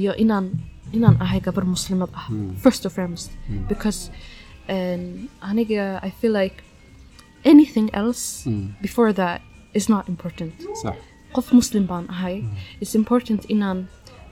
Iyo 0.00 0.12
inaan 0.24 0.46
inaan 0.92 1.16
ahay 1.24 1.40
gabar 1.48 1.64
muslimad 1.74 2.10
ah 2.20 2.26
first 2.64 2.84
and 2.86 2.94
foremost. 2.96 3.30
Because 3.72 4.00
um, 4.74 5.28
aniga 5.50 5.84
I 6.08 6.10
feel 6.20 6.32
like 6.42 6.56
anything 7.44 7.88
else 8.00 8.22
before 8.86 9.12
that 9.12 9.40
is 9.74 9.88
not 9.94 10.08
important. 10.14 10.52
Qof 11.36 11.52
muslim 11.60 11.84
baan 11.92 12.04
ahay 12.14 12.36
it's 12.80 12.94
important 13.02 13.40
inaan 13.54 13.78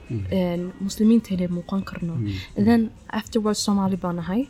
een, 0.09 0.71
muslimiinteena 0.87 1.47
muuqan 1.57 1.83
karno. 1.89 2.13
And 2.57 2.65
then 2.69 2.81
afterwards 3.21 3.59
somali 3.63 3.95
baan 3.97 4.19
ahay 4.19 4.41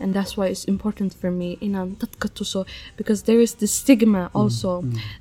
and 0.00 0.14
that's 0.14 0.36
why 0.36 0.46
it's 0.52 0.64
important 0.74 1.14
for 1.20 1.30
me 1.30 1.48
inaan 1.60 1.96
dadka 2.02 2.28
tuso 2.28 2.64
because 2.96 3.22
there 3.28 3.40
is 3.46 3.54
this 3.54 3.72
stigma 3.82 4.22
also 4.34 4.70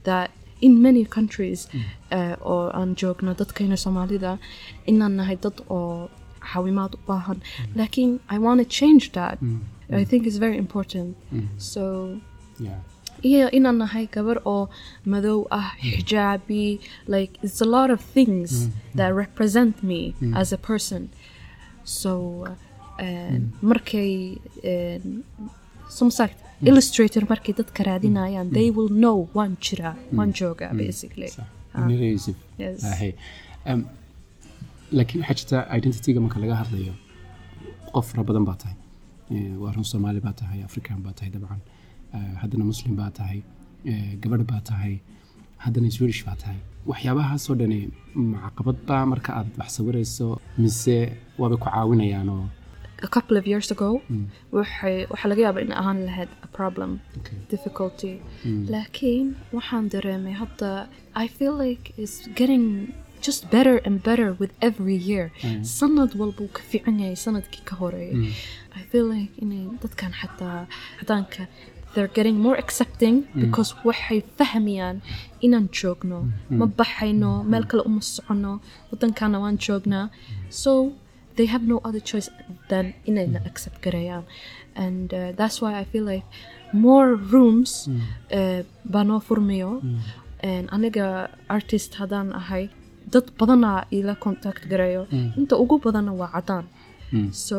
that 0.04 0.30
in 0.62 0.74
many 0.82 1.04
countries 1.06 1.68
uh, 2.12 2.36
oo 2.52 2.70
aan 2.80 2.90
joogno 3.02 3.34
dadkayna 3.42 3.76
soomaalida 3.86 4.38
inaan 4.92 5.16
nahay 5.20 5.38
dad 5.46 5.58
oo 5.70 6.10
xawimaad 6.54 6.94
u 6.96 7.00
baahan 7.08 7.40
laakiin 7.76 8.12
i 8.36 8.38
want 8.46 8.58
to 8.64 8.68
change 8.80 9.12
that. 9.20 9.38
I 10.02 10.06
think 10.10 10.22
it's 10.28 10.38
very 10.48 10.58
important. 10.66 11.16
So 11.58 11.82
yeah. 12.60 12.80
Iyo 13.30 13.48
inaan 13.58 13.78
nahay 13.84 14.06
gabar 14.16 14.38
oo 14.54 14.64
madow 15.14 15.38
ah 15.60 15.70
xijaabi 15.96 16.64
like 17.16 17.34
it's 17.46 17.60
a 17.68 17.70
lot 17.76 17.90
of 17.96 18.00
things 18.18 18.50
that 19.00 19.10
represent 19.24 19.76
me 19.92 20.02
as 20.42 20.50
a 20.58 20.60
person. 20.70 21.02
So 22.00 22.12
uh, 23.06 23.36
markay 23.72 24.12
uh, 24.72 25.00
some 25.98 26.12
sagt 26.20 26.38
illustrator 26.70 27.22
markay 27.34 27.54
dadka 27.60 27.82
raadinayaan 27.90 28.48
they 28.60 28.68
will 28.78 28.92
know 29.04 29.18
waan 29.38 29.54
jiraa 29.68 29.96
waan 30.18 30.32
joogaa 30.42 30.72
basically. 30.86 31.30
Ahay. 32.94 33.12
Um, 33.72 33.82
laakiin 34.98 35.22
waxaa 35.24 35.38
jirta 35.40 35.58
identityga 35.78 36.20
marka 36.26 36.38
laga 36.44 36.56
hadlayo 36.62 36.94
qof 37.96 38.06
fara 38.12 38.24
badan 38.30 38.46
baa 38.50 38.58
tahay. 38.64 38.78
Eh, 39.36 39.54
waa 39.64 39.72
run 39.76 39.86
soomaali 39.92 40.20
baa 40.28 40.36
tahay 40.42 40.60
african 40.70 40.98
baa 41.06 41.14
tahay 41.20 41.30
dabcan 41.36 41.62
haddana 42.42 42.64
muslim 42.72 42.94
baa 43.02 43.12
tahay 43.20 43.40
gabadh 44.24 44.44
baa 44.52 44.62
tahay 44.72 44.94
haddana 45.66 45.90
swedish 45.98 46.22
baa 46.28 46.38
tahay 46.44 46.60
waxyaabahaasoo 46.92 47.56
dhani 47.62 47.80
macaqabad 48.34 48.78
baa 48.90 49.04
marka 49.14 49.32
aad 49.40 49.48
wax 49.60 49.70
sawirayso 49.78 50.28
mise 50.64 50.98
waabay 51.42 51.58
ku 51.64 51.68
caawinayaanoo 51.70 52.42
a 53.08 53.10
couple 53.16 53.38
of 53.42 53.46
years 53.52 53.68
ago 53.76 53.90
waxay 54.58 54.96
waxaa 55.12 55.30
laga 55.32 55.42
yaabaa 55.48 55.64
in 55.68 55.72
ahaan 55.82 56.00
lahayd 56.08 56.32
a 56.48 56.50
problem 56.58 56.90
difficulty. 57.54 58.14
laakiin 58.74 59.28
waxaan 59.58 59.86
dareemay 59.94 60.36
hadda 60.42 60.70
i 61.24 61.28
feel 61.38 61.56
like 61.64 61.86
it's 62.04 62.18
getting 62.40 62.66
just 63.28 63.42
better 63.56 63.76
and 63.88 63.96
better 64.10 64.30
with 64.42 64.52
every 64.70 64.98
year. 65.10 65.26
sanad 65.78 66.12
walba 66.22 66.42
uu 66.46 66.52
ka 66.58 66.62
fiican 66.72 66.96
yahay 67.04 67.18
sannadkii 67.26 67.64
ka 67.70 67.76
horeeyay 67.82 68.34
i 68.80 68.82
feel 68.92 69.08
like 69.16 69.34
inay 69.46 69.64
dadkan 69.84 70.12
xataa 70.22 70.60
cadaanka 71.00 71.44
they're 71.94 72.14
getting 72.18 72.38
more 72.46 72.58
accepting 72.64 73.16
because 73.44 73.70
waxay 73.88 74.20
fahmayaan 74.40 74.98
inaan 75.46 75.68
joogno 75.80 76.20
ma 76.60 76.66
baxayno 76.80 77.32
meel 77.52 77.66
kale 77.72 77.84
uma 77.90 78.02
socono 78.14 78.54
wadankana 78.92 79.38
waan 79.44 79.58
joognaa 79.66 80.06
so 80.64 80.72
they 81.38 81.48
have 81.54 81.64
no 81.74 81.78
other 81.88 82.04
choice 82.12 82.30
than 82.72 82.86
inayna 83.10 83.40
accept 83.50 83.78
garayaan 83.86 84.24
and 84.86 85.08
uh, 85.14 85.30
that's 85.40 85.58
why 85.62 85.72
i 85.82 85.86
feel 85.92 86.06
like 86.14 86.26
more 86.88 87.10
rooms 87.34 87.72
uh, 88.38 88.60
baa 88.94 89.04
noo 89.10 89.20
furmayo 89.30 89.72
And 90.52 90.66
aniga 90.76 91.08
artist 91.56 91.92
haddaan 92.02 92.30
ahay 92.40 92.64
dad 93.14 93.26
badanaa 93.40 93.80
ila 93.98 94.14
contact 94.26 94.62
garayo 94.72 95.02
inta 95.40 95.56
ugu 95.64 95.76
badana 95.86 96.12
waa 96.22 96.30
cadaan 96.36 96.66
so 97.48 97.58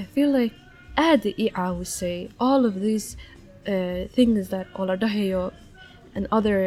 i 0.00 0.02
feel 0.14 0.30
like 0.38 0.54
aada 1.06 1.30
ii 1.44 1.48
caawisay 1.56 2.18
all 2.46 2.62
of 2.70 2.74
these 2.86 3.08
uh, 3.74 4.06
things 4.16 4.48
that 4.54 4.66
oo 4.78 4.84
la 4.90 4.96
dhahayo 5.02 5.42
and 6.14 6.24
other 6.38 6.58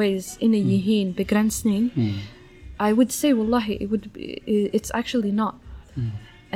ways 0.00 0.24
inay 0.46 0.62
yihiin 0.72 1.08
begrensning 1.20 1.84
I 2.88 2.90
would 2.98 3.12
say 3.20 3.30
wallahi 3.40 3.74
it 3.82 3.88
would 3.92 4.06
be, 4.14 4.24
it's 4.78 4.90
actually 5.00 5.30
not. 5.42 5.54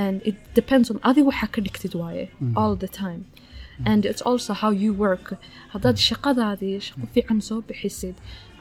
And 0.04 0.14
it 0.30 0.36
depends 0.60 0.86
on 0.92 0.96
adi 1.10 1.22
waxa 1.28 1.46
ka 1.54 1.60
dhigtid 1.66 1.94
waaye 2.00 2.24
all 2.60 2.74
the 2.84 2.88
time. 3.04 3.22
And 3.90 4.00
it's 4.10 4.22
also 4.30 4.52
how 4.62 4.70
you 4.82 4.90
work. 5.06 5.26
Haddaad 5.74 5.96
shaqadaadii 6.08 6.76
shaqo 6.86 7.04
fiican 7.14 7.40
soo 7.48 7.58
bixisid 7.68 8.16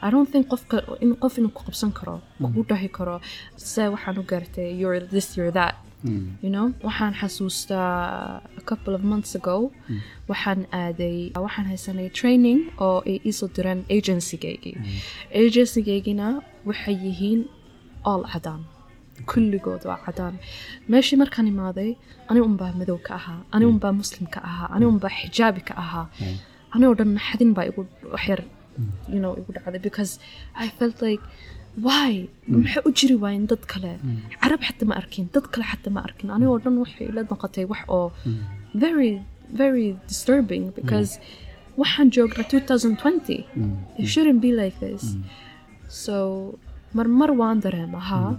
I 0.06 0.10
don't 0.14 0.30
think 0.32 0.44
qofka 0.52 0.78
in 1.04 1.10
qof 1.22 1.34
inuu 1.40 1.52
ku 1.56 1.62
qabsan 1.68 1.90
karo 1.98 2.16
kugu 2.42 2.62
dhahi 2.70 2.88
karo 2.98 3.16
se 3.56 3.82
waxaan 3.94 4.18
u 4.22 4.24
gaartay 4.32 4.68
you're 4.80 5.00
this 5.14 5.28
you're 5.36 5.50
that 5.60 5.74
you 6.44 6.50
know 6.54 6.66
waxaan 6.86 7.14
xasuustaa 7.20 7.90
a 8.60 8.62
couple 8.70 8.94
of 8.98 9.02
months 9.12 9.32
ago. 9.40 9.56
Waxaan 10.30 10.60
aaday 10.82 11.18
waxaan 11.46 11.66
haysanay 11.72 12.08
training 12.18 12.60
oo 12.86 12.98
ay 13.10 13.16
iisoo 13.28 13.48
direen 13.56 13.80
agencygaygii. 13.96 14.76
Agencygaygina 15.44 16.26
waxay 16.68 16.96
yihiin 17.06 17.40
all 18.10 18.22
cadaan 18.32 18.62
kulligood 19.30 19.82
waa 19.90 19.98
cadaan 20.06 20.34
meeshii 20.92 21.18
markaan 21.22 21.46
imaaday 21.52 21.90
ani 22.30 22.40
unbaa 22.48 22.72
madow 22.80 22.98
ka 23.06 23.12
ahaa 23.20 23.40
ani 23.54 23.64
unbaa 23.72 23.92
muslim 24.02 24.26
ka 24.34 24.40
ahaa 24.50 24.68
ani 24.74 24.84
unbaa 24.92 25.12
xijaabi 25.20 25.60
ka 25.68 25.74
ahaa. 25.84 26.06
Ani 26.74 26.84
oo 26.88 26.94
dhan 26.98 27.10
naxdin 27.18 27.50
baa 27.56 27.66
igu 27.70 27.82
waxyar 28.14 28.40
you 29.12 29.18
know 29.22 29.32
igu 29.40 29.50
dhacday 29.56 29.80
because 29.88 30.12
I 30.64 30.66
felt 30.78 30.96
like 31.06 31.22
why? 31.86 32.10
Maxay 32.62 32.82
u 32.88 32.90
jiri 32.98 33.16
waayeen 33.24 33.46
dad 33.50 33.62
kale. 33.72 33.92
Carab 34.42 34.60
xataa 34.68 34.86
ma 34.90 34.94
arkin 35.00 35.24
dad 35.34 35.46
kale 35.52 35.64
xataa 35.72 35.92
ma 35.96 36.00
arkin. 36.08 36.28
Ani 36.36 36.46
oo 36.52 36.58
dhan 36.64 36.76
waxay 36.84 37.06
ila 37.10 37.22
noqotay 37.30 37.64
wax 37.72 37.82
oo 37.98 38.06
very 38.84 39.12
very 39.62 39.88
disturbing 40.10 40.64
because 40.78 41.10
waxaan 41.80 42.08
joognaa 42.16 42.44
2020 42.52 43.44
it 44.00 44.06
shouldn't 44.12 44.40
be 44.46 44.50
like 44.60 44.76
this. 44.86 45.02
So 46.02 46.14
marmar 46.96 47.30
waan 47.40 47.58
dareemahaa 47.64 48.30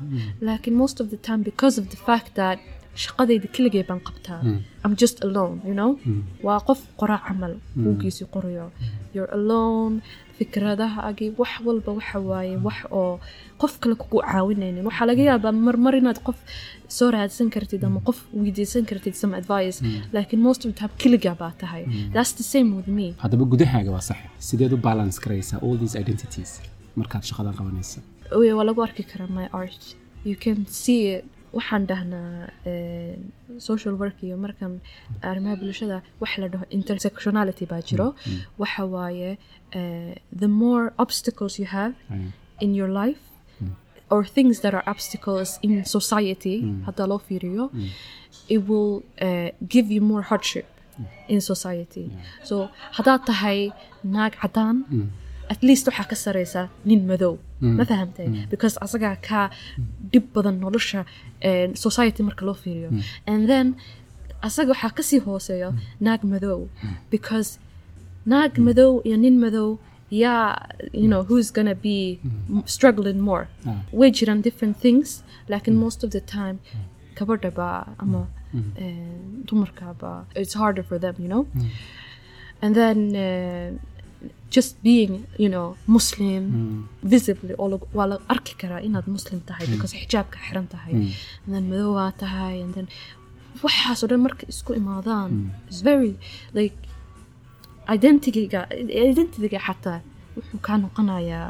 laakiin 0.48 0.76
most 0.84 0.98
of 1.04 1.08
the 1.14 1.20
time 1.28 1.42
because 1.52 1.76
of 1.82 1.86
the 1.94 2.00
fact 2.08 2.30
that 2.42 2.58
shaqadayda 3.04 3.48
keligay 3.56 3.84
baan 3.90 4.02
qabtaa. 4.08 4.40
I'm 4.84 4.96
just 5.04 5.18
alone 5.28 5.56
you 5.70 5.76
know? 5.80 5.92
Waa 6.48 6.60
qof 6.70 6.80
qoraa 7.02 7.22
camal 7.28 7.54
buugiisii 7.84 8.28
qorayo 8.36 8.66
you're 9.16 9.32
alone 9.40 9.94
fikradahaagii 10.40 11.30
wax 11.42 11.52
walba 11.68 11.92
waxa 11.98 12.20
waaye 12.30 12.56
wax 12.68 12.78
oo 13.00 13.20
qof 13.62 13.74
kale 13.82 13.96
kugu 14.02 14.18
caawinaynin. 14.32 14.84
Waxaa 14.90 15.06
laga 15.12 15.24
yaabaa 15.30 15.52
marmar 15.68 15.96
inaad 16.02 16.20
qof 16.28 16.38
soo 16.98 17.10
raadsan 17.16 17.50
kartid 17.56 17.84
ama 17.88 18.00
qof 18.08 18.18
weydiisan 18.42 18.84
kartid 18.92 19.14
some 19.22 19.34
advice 19.42 19.78
laakiin 20.14 20.42
most 20.48 20.62
of 20.66 20.72
time 20.80 20.92
keligaa 21.04 21.36
baa 21.42 21.52
tahay. 21.64 21.84
That's 22.16 22.34
the 22.40 22.44
same 22.54 22.70
with 22.78 22.88
me. 22.98 23.08
Haddaba 23.24 23.46
gudahaaga 23.54 23.90
waa 23.96 24.02
sax 24.10 24.18
sideed 24.50 24.74
u 24.74 24.78
balance 24.90 25.18
karaysaa 25.24 25.60
all 25.66 25.78
these 25.84 25.96
identities 26.04 26.52
markaad 27.00 27.24
shaqadan 27.30 27.54
qabanaysa. 27.60 28.00
Waa 28.58 28.64
lagu 28.70 28.80
arki 28.88 29.04
karaa 29.12 29.28
my 29.40 29.48
art. 29.62 29.84
You 30.30 30.36
can 30.46 30.60
see 30.84 31.02
it 31.16 31.26
waxaan 31.58 31.84
dhahnaa 31.92 32.32
eh, 32.72 33.14
social 33.70 33.94
work 34.02 34.18
iyo 34.28 34.36
markan 34.46 34.72
arrimaha 35.30 35.56
bulshada 35.62 35.98
waxa 36.22 36.38
la 36.44 36.48
dhaho 36.54 36.66
intersectionality 36.78 37.66
baa 37.72 37.82
jiro. 37.90 38.08
Waxa 38.62 38.84
waaye 38.96 39.32
eh, 39.80 40.12
the 40.44 40.50
more 40.64 40.86
obstacles 41.04 41.54
you 41.62 41.68
have 41.78 41.94
in 42.66 42.72
your 42.80 42.90
life 43.02 43.24
or 44.14 44.22
things 44.38 44.56
that 44.64 44.74
are 44.78 44.86
obstacles 44.94 45.50
in 45.66 45.74
society 45.98 46.56
hadda 46.88 47.04
loo 47.12 47.20
fiiriyo 47.28 47.66
it 48.54 48.62
will 48.70 48.94
uh, 49.28 49.50
give 49.74 49.88
you 49.96 50.02
more 50.12 50.24
hardship 50.30 50.66
in 51.34 51.40
society. 51.52 52.06
So 52.50 52.56
haddaad 52.98 53.22
tahay 53.30 53.60
naag 54.16 54.34
cadaan 54.44 54.78
at 55.54 55.60
least 55.68 55.84
waxaa 55.90 56.08
ka 56.12 56.18
sareysa 56.26 56.62
nin 56.90 57.02
madow 57.12 57.34
ma 57.62 57.84
fahamtay 57.92 58.28
because 58.54 58.76
asagaa 58.86 59.16
ka 59.28 59.42
dhib 60.14 60.26
badan 60.36 60.56
nolosha 60.66 61.02
society 61.86 62.22
marka 62.30 62.46
loo 62.50 62.58
fiiriyo 62.64 62.90
and 63.34 63.42
then 63.52 63.68
asaga 64.48 64.70
waxaa 64.76 64.92
ka 64.98 65.04
sii 65.10 65.20
hooseeyo 65.28 65.70
naag 66.08 66.22
madow 66.34 66.60
because 67.16 67.50
naag 68.34 68.54
madow 68.68 68.92
iyo 69.08 69.18
nin 69.26 69.38
madow 69.46 69.70
yeah 70.22 70.46
you 71.02 71.08
know 71.12 71.22
who's 71.30 71.50
gonna 71.58 71.76
be 71.88 71.98
struggling 72.76 73.20
more. 73.30 73.46
way 74.00 74.10
jiraan 74.20 74.40
different 74.48 74.76
things 74.86 75.10
laakiin 75.52 75.76
most 75.86 76.00
of 76.06 76.10
the 76.16 76.22
time 76.38 76.58
gabadha 77.18 77.52
baa 77.60 77.82
ama 78.04 78.22
dumarka 79.50 79.94
baa 80.02 80.18
it's 80.44 80.56
harder 80.62 80.84
for 80.90 80.98
them 81.06 81.16
you 81.24 81.30
know. 81.34 81.44
and 82.64 82.72
then 82.82 82.98
just 84.56 84.72
being 84.88 85.14
you 85.44 85.50
know 85.54 85.68
muslim 85.96 86.44
visibly 87.14 87.54
oo 87.64 87.78
waa 87.98 88.08
la 88.12 88.16
arki 88.34 88.54
karaa 88.62 88.82
inaad 88.88 89.08
muslim 89.18 89.40
tahay 89.50 89.66
because 89.74 89.94
xijaabka 90.02 90.38
xiran 90.46 90.68
tahay. 90.74 90.94
And 91.44 91.50
then 91.54 91.64
madowaa 91.72 92.10
tahay 92.24 92.56
and 92.64 92.72
then 92.78 92.88
waxaas 93.66 94.00
oo 94.04 94.08
dhan 94.12 94.22
marka 94.28 94.44
isku 94.54 94.72
imaadaan 94.82 95.30
is 95.72 95.80
very 95.92 96.14
like 96.60 96.78
identityga 97.96 98.60
identityga 99.12 99.60
xataa 99.68 100.00
wuxuu 100.38 100.60
kaa 100.68 100.78
noqonayaa 100.84 101.50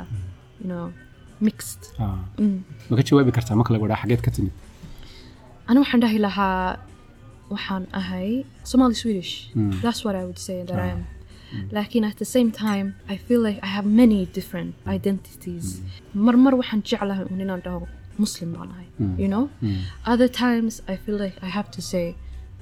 you 0.61 0.67
know 0.71 0.85
mixed. 1.47 1.83
Ah. 2.03 2.19
ma 2.89 2.93
ka 2.99 3.03
jawaabi 3.09 3.31
kartaa? 3.37 3.55
Marka 3.59 3.71
lagu 3.75 3.85
dhaha 3.91 4.01
xageed 4.03 4.21
ka 4.25 4.31
timid. 4.35 4.53
Ani 5.69 5.77
waxaan 5.83 6.01
dhahi 6.03 6.19
lahaa 6.27 6.79
waxaan 7.53 7.83
ahay 7.99 8.29
somali 8.71 8.95
swedish. 9.01 9.31
That's 9.83 10.01
what 10.05 10.15
i 10.21 10.23
would 10.27 10.41
say 10.47 10.57
that 10.69 10.79
i 10.87 10.89
am 10.95 11.01
laakiin 11.75 12.03
at 12.11 12.17
the 12.23 12.25
same 12.35 12.49
time 12.51 12.87
i 13.13 13.15
feel 13.27 13.41
like 13.47 13.59
i 13.67 13.69
have 13.77 13.85
many 14.01 14.19
different 14.37 14.71
identities. 14.97 15.67
Marmar 16.25 16.53
waxaan 16.61 16.81
jeclahay 16.91 17.25
un 17.31 17.39
inaan 17.45 17.61
dhaho 17.67 17.87
muslim 18.23 18.49
baan 18.55 18.69
ahay 18.75 18.87
you 19.21 19.27
know? 19.33 19.45
Other 20.11 20.29
times 20.43 20.73
i 20.93 20.95
feel 21.03 21.17
like 21.23 21.35
i 21.47 21.49
have 21.57 21.69
to 21.77 21.81
say 21.91 22.05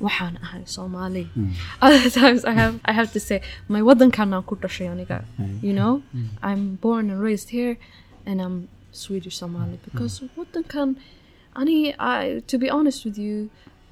waxaan 0.06 0.36
ahay 0.46 0.64
somali 0.78 1.26
other 1.86 2.10
times 2.22 2.42
i 2.52 2.54
have 2.62 2.76
i 2.92 2.94
have 3.00 3.10
to 3.18 3.22
say 3.28 3.38
my 3.76 3.82
wadankanaan 3.90 4.44
ku 4.50 4.56
dhashay 4.64 4.88
aniga 4.94 5.20
you 5.68 5.74
know? 5.80 5.94
I'm 6.50 6.64
born 6.86 7.10
and 7.12 7.20
raised 7.30 7.50
here 7.58 7.74
and 8.28 8.38
i'm 8.46 8.58
swedish 9.04 9.36
somali 9.44 9.78
because 9.88 10.14
wadankan 10.40 10.90
ani 11.62 11.78
I, 12.12 12.42
to 12.52 12.56
be 12.64 12.70
honest 12.78 13.00
with 13.08 13.18
you 13.26 13.36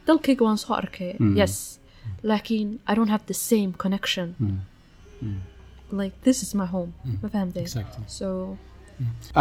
dalkayga 0.07 0.43
waan 0.47 0.57
soo 0.65 0.73
arkay 0.81 1.11
yes. 1.41 1.55
Lakin 2.31 2.67
i 2.89 2.93
don't 2.97 3.11
have 3.15 3.25
the 3.31 3.37
same 3.49 3.71
connection 3.83 4.27
like 5.99 6.15
this 6.27 6.37
is 6.45 6.51
my 6.61 6.67
home. 6.75 6.91
Ma 7.23 7.27
fahamtay 7.33 7.63
Exactly. 7.67 8.03
so 8.19 8.27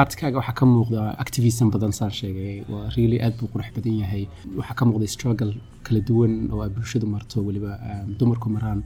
artkaaga 0.03 0.37
waxaa 0.41 0.57
ka 0.61 0.65
muuqda 0.75 1.01
activism 1.25 1.67
badan 1.75 1.93
saan 1.99 2.13
sheegay 2.21 2.55
waa 2.73 2.85
really 2.97 3.19
aad 3.27 3.35
buu 3.41 3.49
qurux 3.55 3.69
badan 3.77 3.95
yahay. 4.03 4.23
Waxaa 4.59 4.77
ka 4.79 4.85
muuqda 4.91 5.07
struggle 5.17 5.53
kala 5.87 6.01
duwan 6.09 6.33
oo 6.53 6.61
ay 6.65 6.71
bulshadu 6.77 7.07
marto 7.15 7.37
weliba 7.49 7.73
um, 7.91 8.07
dumarku 8.21 8.49
maraan. 8.57 8.81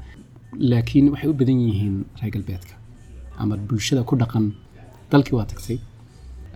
Laakiin 0.71 1.07
waxay 1.13 1.29
u 1.33 1.37
badan 1.43 1.59
yihiin 1.69 1.97
reer 2.21 2.33
galbeedka 2.37 2.75
ama 3.43 3.55
bulshada 3.71 4.03
ku 4.09 4.15
dhaqan. 4.23 4.47
Dalkii 5.13 5.37
waa 5.39 5.47
tagtay. 5.53 5.79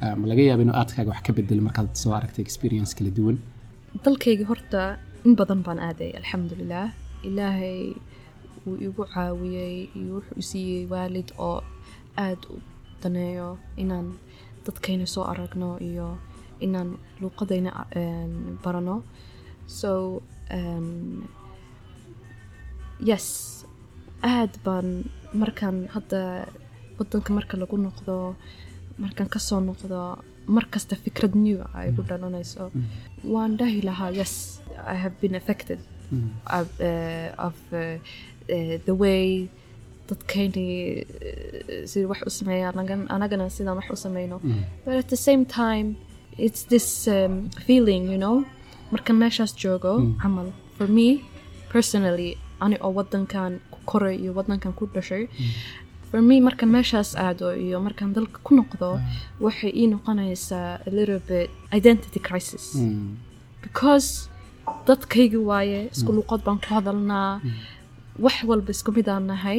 Um, 0.04 0.20
laga 0.30 0.42
yaaba 0.48 0.62
inuu 0.66 0.76
artkaaga 0.82 1.08
wax 1.14 1.20
ka 1.26 1.32
bedelo 1.38 1.62
markaad 1.68 1.88
soo 2.02 2.12
aragtay 2.18 2.42
experience 2.48 2.90
kala 2.98 3.10
duwan? 3.18 3.36
Dalkayga 4.04 4.44
horta 4.50 4.82
in 5.26 5.32
badan 5.40 5.60
baan 5.66 5.78
aaday 5.88 6.10
alxamdulilah 6.20 6.86
ilaahay 7.28 7.76
wuu 8.66 8.77
igu 8.87 9.03
caawiyey 9.14 9.77
iyo 10.01 10.14
wuxuu 10.18 10.38
i 10.42 10.44
siiyey 10.51 10.85
waalid 10.92 11.29
oo 11.38 11.59
aada 12.25 12.46
u 12.55 12.57
daneeyo 13.03 13.48
inaan 13.83 14.09
dadkayna 14.66 15.07
soo 15.14 15.25
aragno 15.33 15.68
iyo 15.90 16.09
inaan 16.66 16.90
luuqadayna 17.20 17.70
um, 18.01 18.59
barano. 18.64 18.96
So 19.66 19.90
um, 20.57 21.27
yes 23.11 23.27
aad 24.22 24.53
baan 24.64 24.88
markaan 25.42 25.79
hadda 25.94 26.20
wadanka 26.98 27.31
marka 27.38 27.55
lagu 27.62 27.77
noqdo 27.87 28.14
markaan 29.03 29.29
ka 29.35 29.38
soo 29.48 29.61
noqdo 29.61 29.98
mar 30.55 30.64
kasta 30.72 30.94
fikrad 31.05 31.35
new 31.44 31.59
ah 31.64 31.81
ay 31.83 31.88
ku 31.96 32.03
dhalanayso 32.09 32.64
waan 33.33 33.53
dhahi 33.61 33.81
lahaa 33.88 34.11
yes 34.20 34.35
i 34.94 34.96
have 35.05 35.14
been 35.22 35.35
affected 35.40 35.81
of, 36.59 36.68
uh, 36.90 37.29
of 37.46 37.57
uh, 37.72 37.81
uh, 37.83 38.41
the 38.88 38.94
way 39.02 39.24
dadkayni 40.10 40.68
uh, 41.02 41.86
sida 41.90 42.06
wax 42.12 42.20
u 42.28 42.30
sameeyaan 42.40 42.74
anagan- 42.76 43.08
anagana 43.16 43.44
sidaan 43.56 43.76
wax 43.80 43.86
u 43.94 43.96
sameyno 44.06 44.36
but 44.84 44.94
at 45.02 45.08
the 45.14 45.20
same 45.28 45.42
time 45.62 45.86
it's 46.46 46.62
this 46.72 46.86
um, 47.16 47.34
feeling 47.66 48.02
you 48.12 48.18
know? 48.24 48.36
Markan 48.92 49.16
meeshaas 49.22 49.52
joogo 49.62 49.92
camal 50.22 50.48
for 50.76 50.86
me 50.96 51.08
personally 51.74 52.30
ani 52.64 52.76
oo 52.86 52.92
wadankan 52.98 53.52
ku 53.72 53.78
koray 53.90 54.16
iyo 54.22 54.32
wadankan 54.38 54.72
ku 54.78 54.84
dhashay 54.94 55.24
for 56.10 56.20
me 56.28 56.36
markan 56.48 56.68
meeshaas 56.76 57.10
aado 57.24 57.46
iyo 57.66 57.76
markaan 57.86 58.10
dalka 58.16 58.38
ku 58.46 58.52
noqdo 58.60 58.88
waxay 59.44 59.72
ii 59.80 59.86
noqonaysaa 59.94 60.68
a 60.88 60.90
little 60.98 61.20
bit 61.30 61.48
identity 61.78 62.20
crisis. 62.28 62.64
Because 63.64 64.08
dadkaygi 64.88 65.38
waaye 65.50 65.80
isku 65.94 66.10
luqad 66.18 66.40
baan 66.46 66.58
ku 66.64 66.68
hadalnaa 66.76 67.30
wax 68.24 68.37
walba 68.50 68.70
isku 68.76 68.90
mid 68.96 69.08
aan 69.14 69.24
nahay 69.32 69.58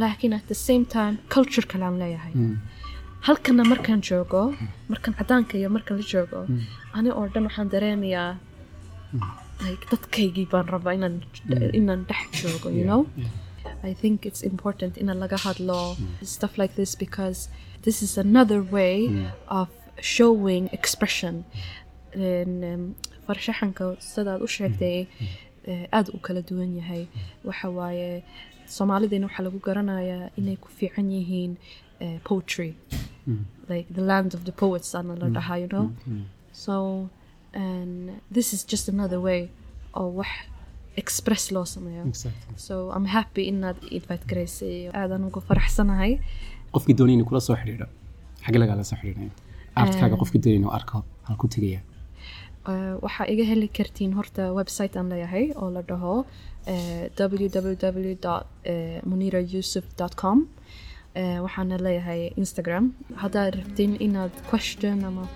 laakiin 0.00 0.32
at 0.38 0.46
the 0.52 0.58
same 0.68 0.84
time 0.96 1.14
culture 1.34 1.66
kale 1.72 1.84
aan 1.88 1.96
leeyahay. 2.02 2.32
Halkana 3.26 3.64
markaan 3.72 4.00
joogo 4.08 4.42
markaan 4.92 5.14
cadaanka 5.20 5.54
iyo 5.60 5.68
markaan 5.76 5.96
la 6.00 6.04
joogo 6.12 6.40
ani 6.96 7.10
oo 7.18 7.24
dhan 7.32 7.44
waxaan 7.48 7.68
dareemayaa 7.74 8.30
dadkaygii 9.90 10.46
baan 10.52 10.66
rabaa 10.74 10.94
inaan 11.80 12.02
dhex 12.10 12.24
joogo 12.42 12.68
you 12.78 12.84
know? 12.90 13.02
I 13.90 13.92
think 14.02 14.26
it's 14.28 14.42
important 14.52 14.92
in 15.00 15.06
laga 15.22 15.38
hadlo 15.46 15.78
stuff 16.34 16.58
like 16.60 16.74
this 16.80 16.92
because 17.04 17.38
this 17.86 18.02
is 18.06 18.12
another 18.26 18.60
way 18.76 18.96
of 19.60 19.68
showing 20.16 20.64
expression. 20.78 21.34
And, 22.14 22.58
um, 22.70 22.82
farshaxanka 23.26 23.84
sidaad 24.12 24.40
u 24.46 24.48
sheegtay 24.56 24.96
eh, 25.70 25.86
aad 25.96 26.06
u 26.16 26.18
kala 26.26 26.40
duwan 26.50 26.70
yahay. 26.80 27.02
Waxa 27.48 27.68
waaye 27.78 28.22
soomaalideena 28.76 29.26
waxaa 29.28 29.44
lagu 29.48 29.58
garanayaa 29.68 30.30
inay 30.40 30.56
ku 30.62 30.68
fiican 30.78 31.08
yihiin 31.16 31.52
eh, 32.04 32.18
poetry. 32.28 32.70
Like 33.72 33.88
the 33.98 34.04
land 34.10 34.30
of 34.36 34.42
the 34.48 34.52
poets 34.52 34.94
ana 34.94 35.14
la 35.22 35.28
dhahaa 35.36 35.58
you 35.62 35.68
know? 35.74 35.86
So 36.64 36.74
and 37.64 38.20
this 38.36 38.48
is 38.54 38.60
just 38.72 38.88
another 38.94 39.20
way 39.26 39.40
oo 39.96 40.08
wax 40.20 40.28
express 41.02 41.44
loo 41.54 41.64
sameeyo. 41.74 42.04
So 42.66 42.74
I'm 42.96 43.06
happy 43.18 43.42
inaad 43.52 43.76
invite 43.98 44.24
garaysay 44.30 44.76
aadaan 45.00 45.24
ugu 45.28 45.40
faraxsanahay. 45.48 46.12
Qofkii 46.74 46.94
doonaya 46.98 47.14
inuu 47.16 47.28
kula 47.30 47.40
soo 47.46 47.56
xidhiidho. 47.60 47.86
Xagge 48.44 48.58
lagaala 48.62 48.84
soo 48.90 48.96
xidhiidhaya 49.00 49.30
artkaaga 49.82 50.16
qofkii 50.22 50.40
doonaya 50.44 50.60
inuu 50.60 50.72
arko 50.78 50.98
halku 51.28 51.46
tegaya 51.54 51.80
waxaa 53.04 53.26
iga 53.34 53.44
heli 53.50 53.68
kartiin 53.78 54.12
horta 54.18 54.42
website 54.60 54.96
aan 54.96 55.08
leeyahay 55.12 55.46
oo 55.62 55.70
la 55.76 55.82
dhaho 55.90 56.14
uh, 56.18 57.04
www 57.18 58.16
munirayusuf 59.10 59.84
com. 60.22 60.38
Waxaana 61.46 61.76
leeyahay 61.86 62.22
instagram. 62.42 62.84
Haddaad 63.22 63.54
rabtin 63.60 63.92
inaad 64.06 64.32
question 64.50 65.04
ama 65.04 65.28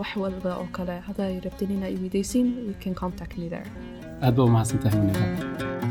wax 0.00 0.10
walba 0.22 0.50
oo 0.60 0.68
kale 0.76 0.96
haddaad 1.08 1.44
rabtin 1.44 1.70
inaad 1.76 1.92
iwidaysin 1.96 2.46
you 2.68 2.74
can 2.84 2.94
contact 2.94 3.38
me 3.38 3.48
there. 3.48 3.66
Aad 4.22 4.34
baa 4.36 4.44
umahadsan 4.50 4.78
tahay 4.84 5.00
munira 5.00 5.83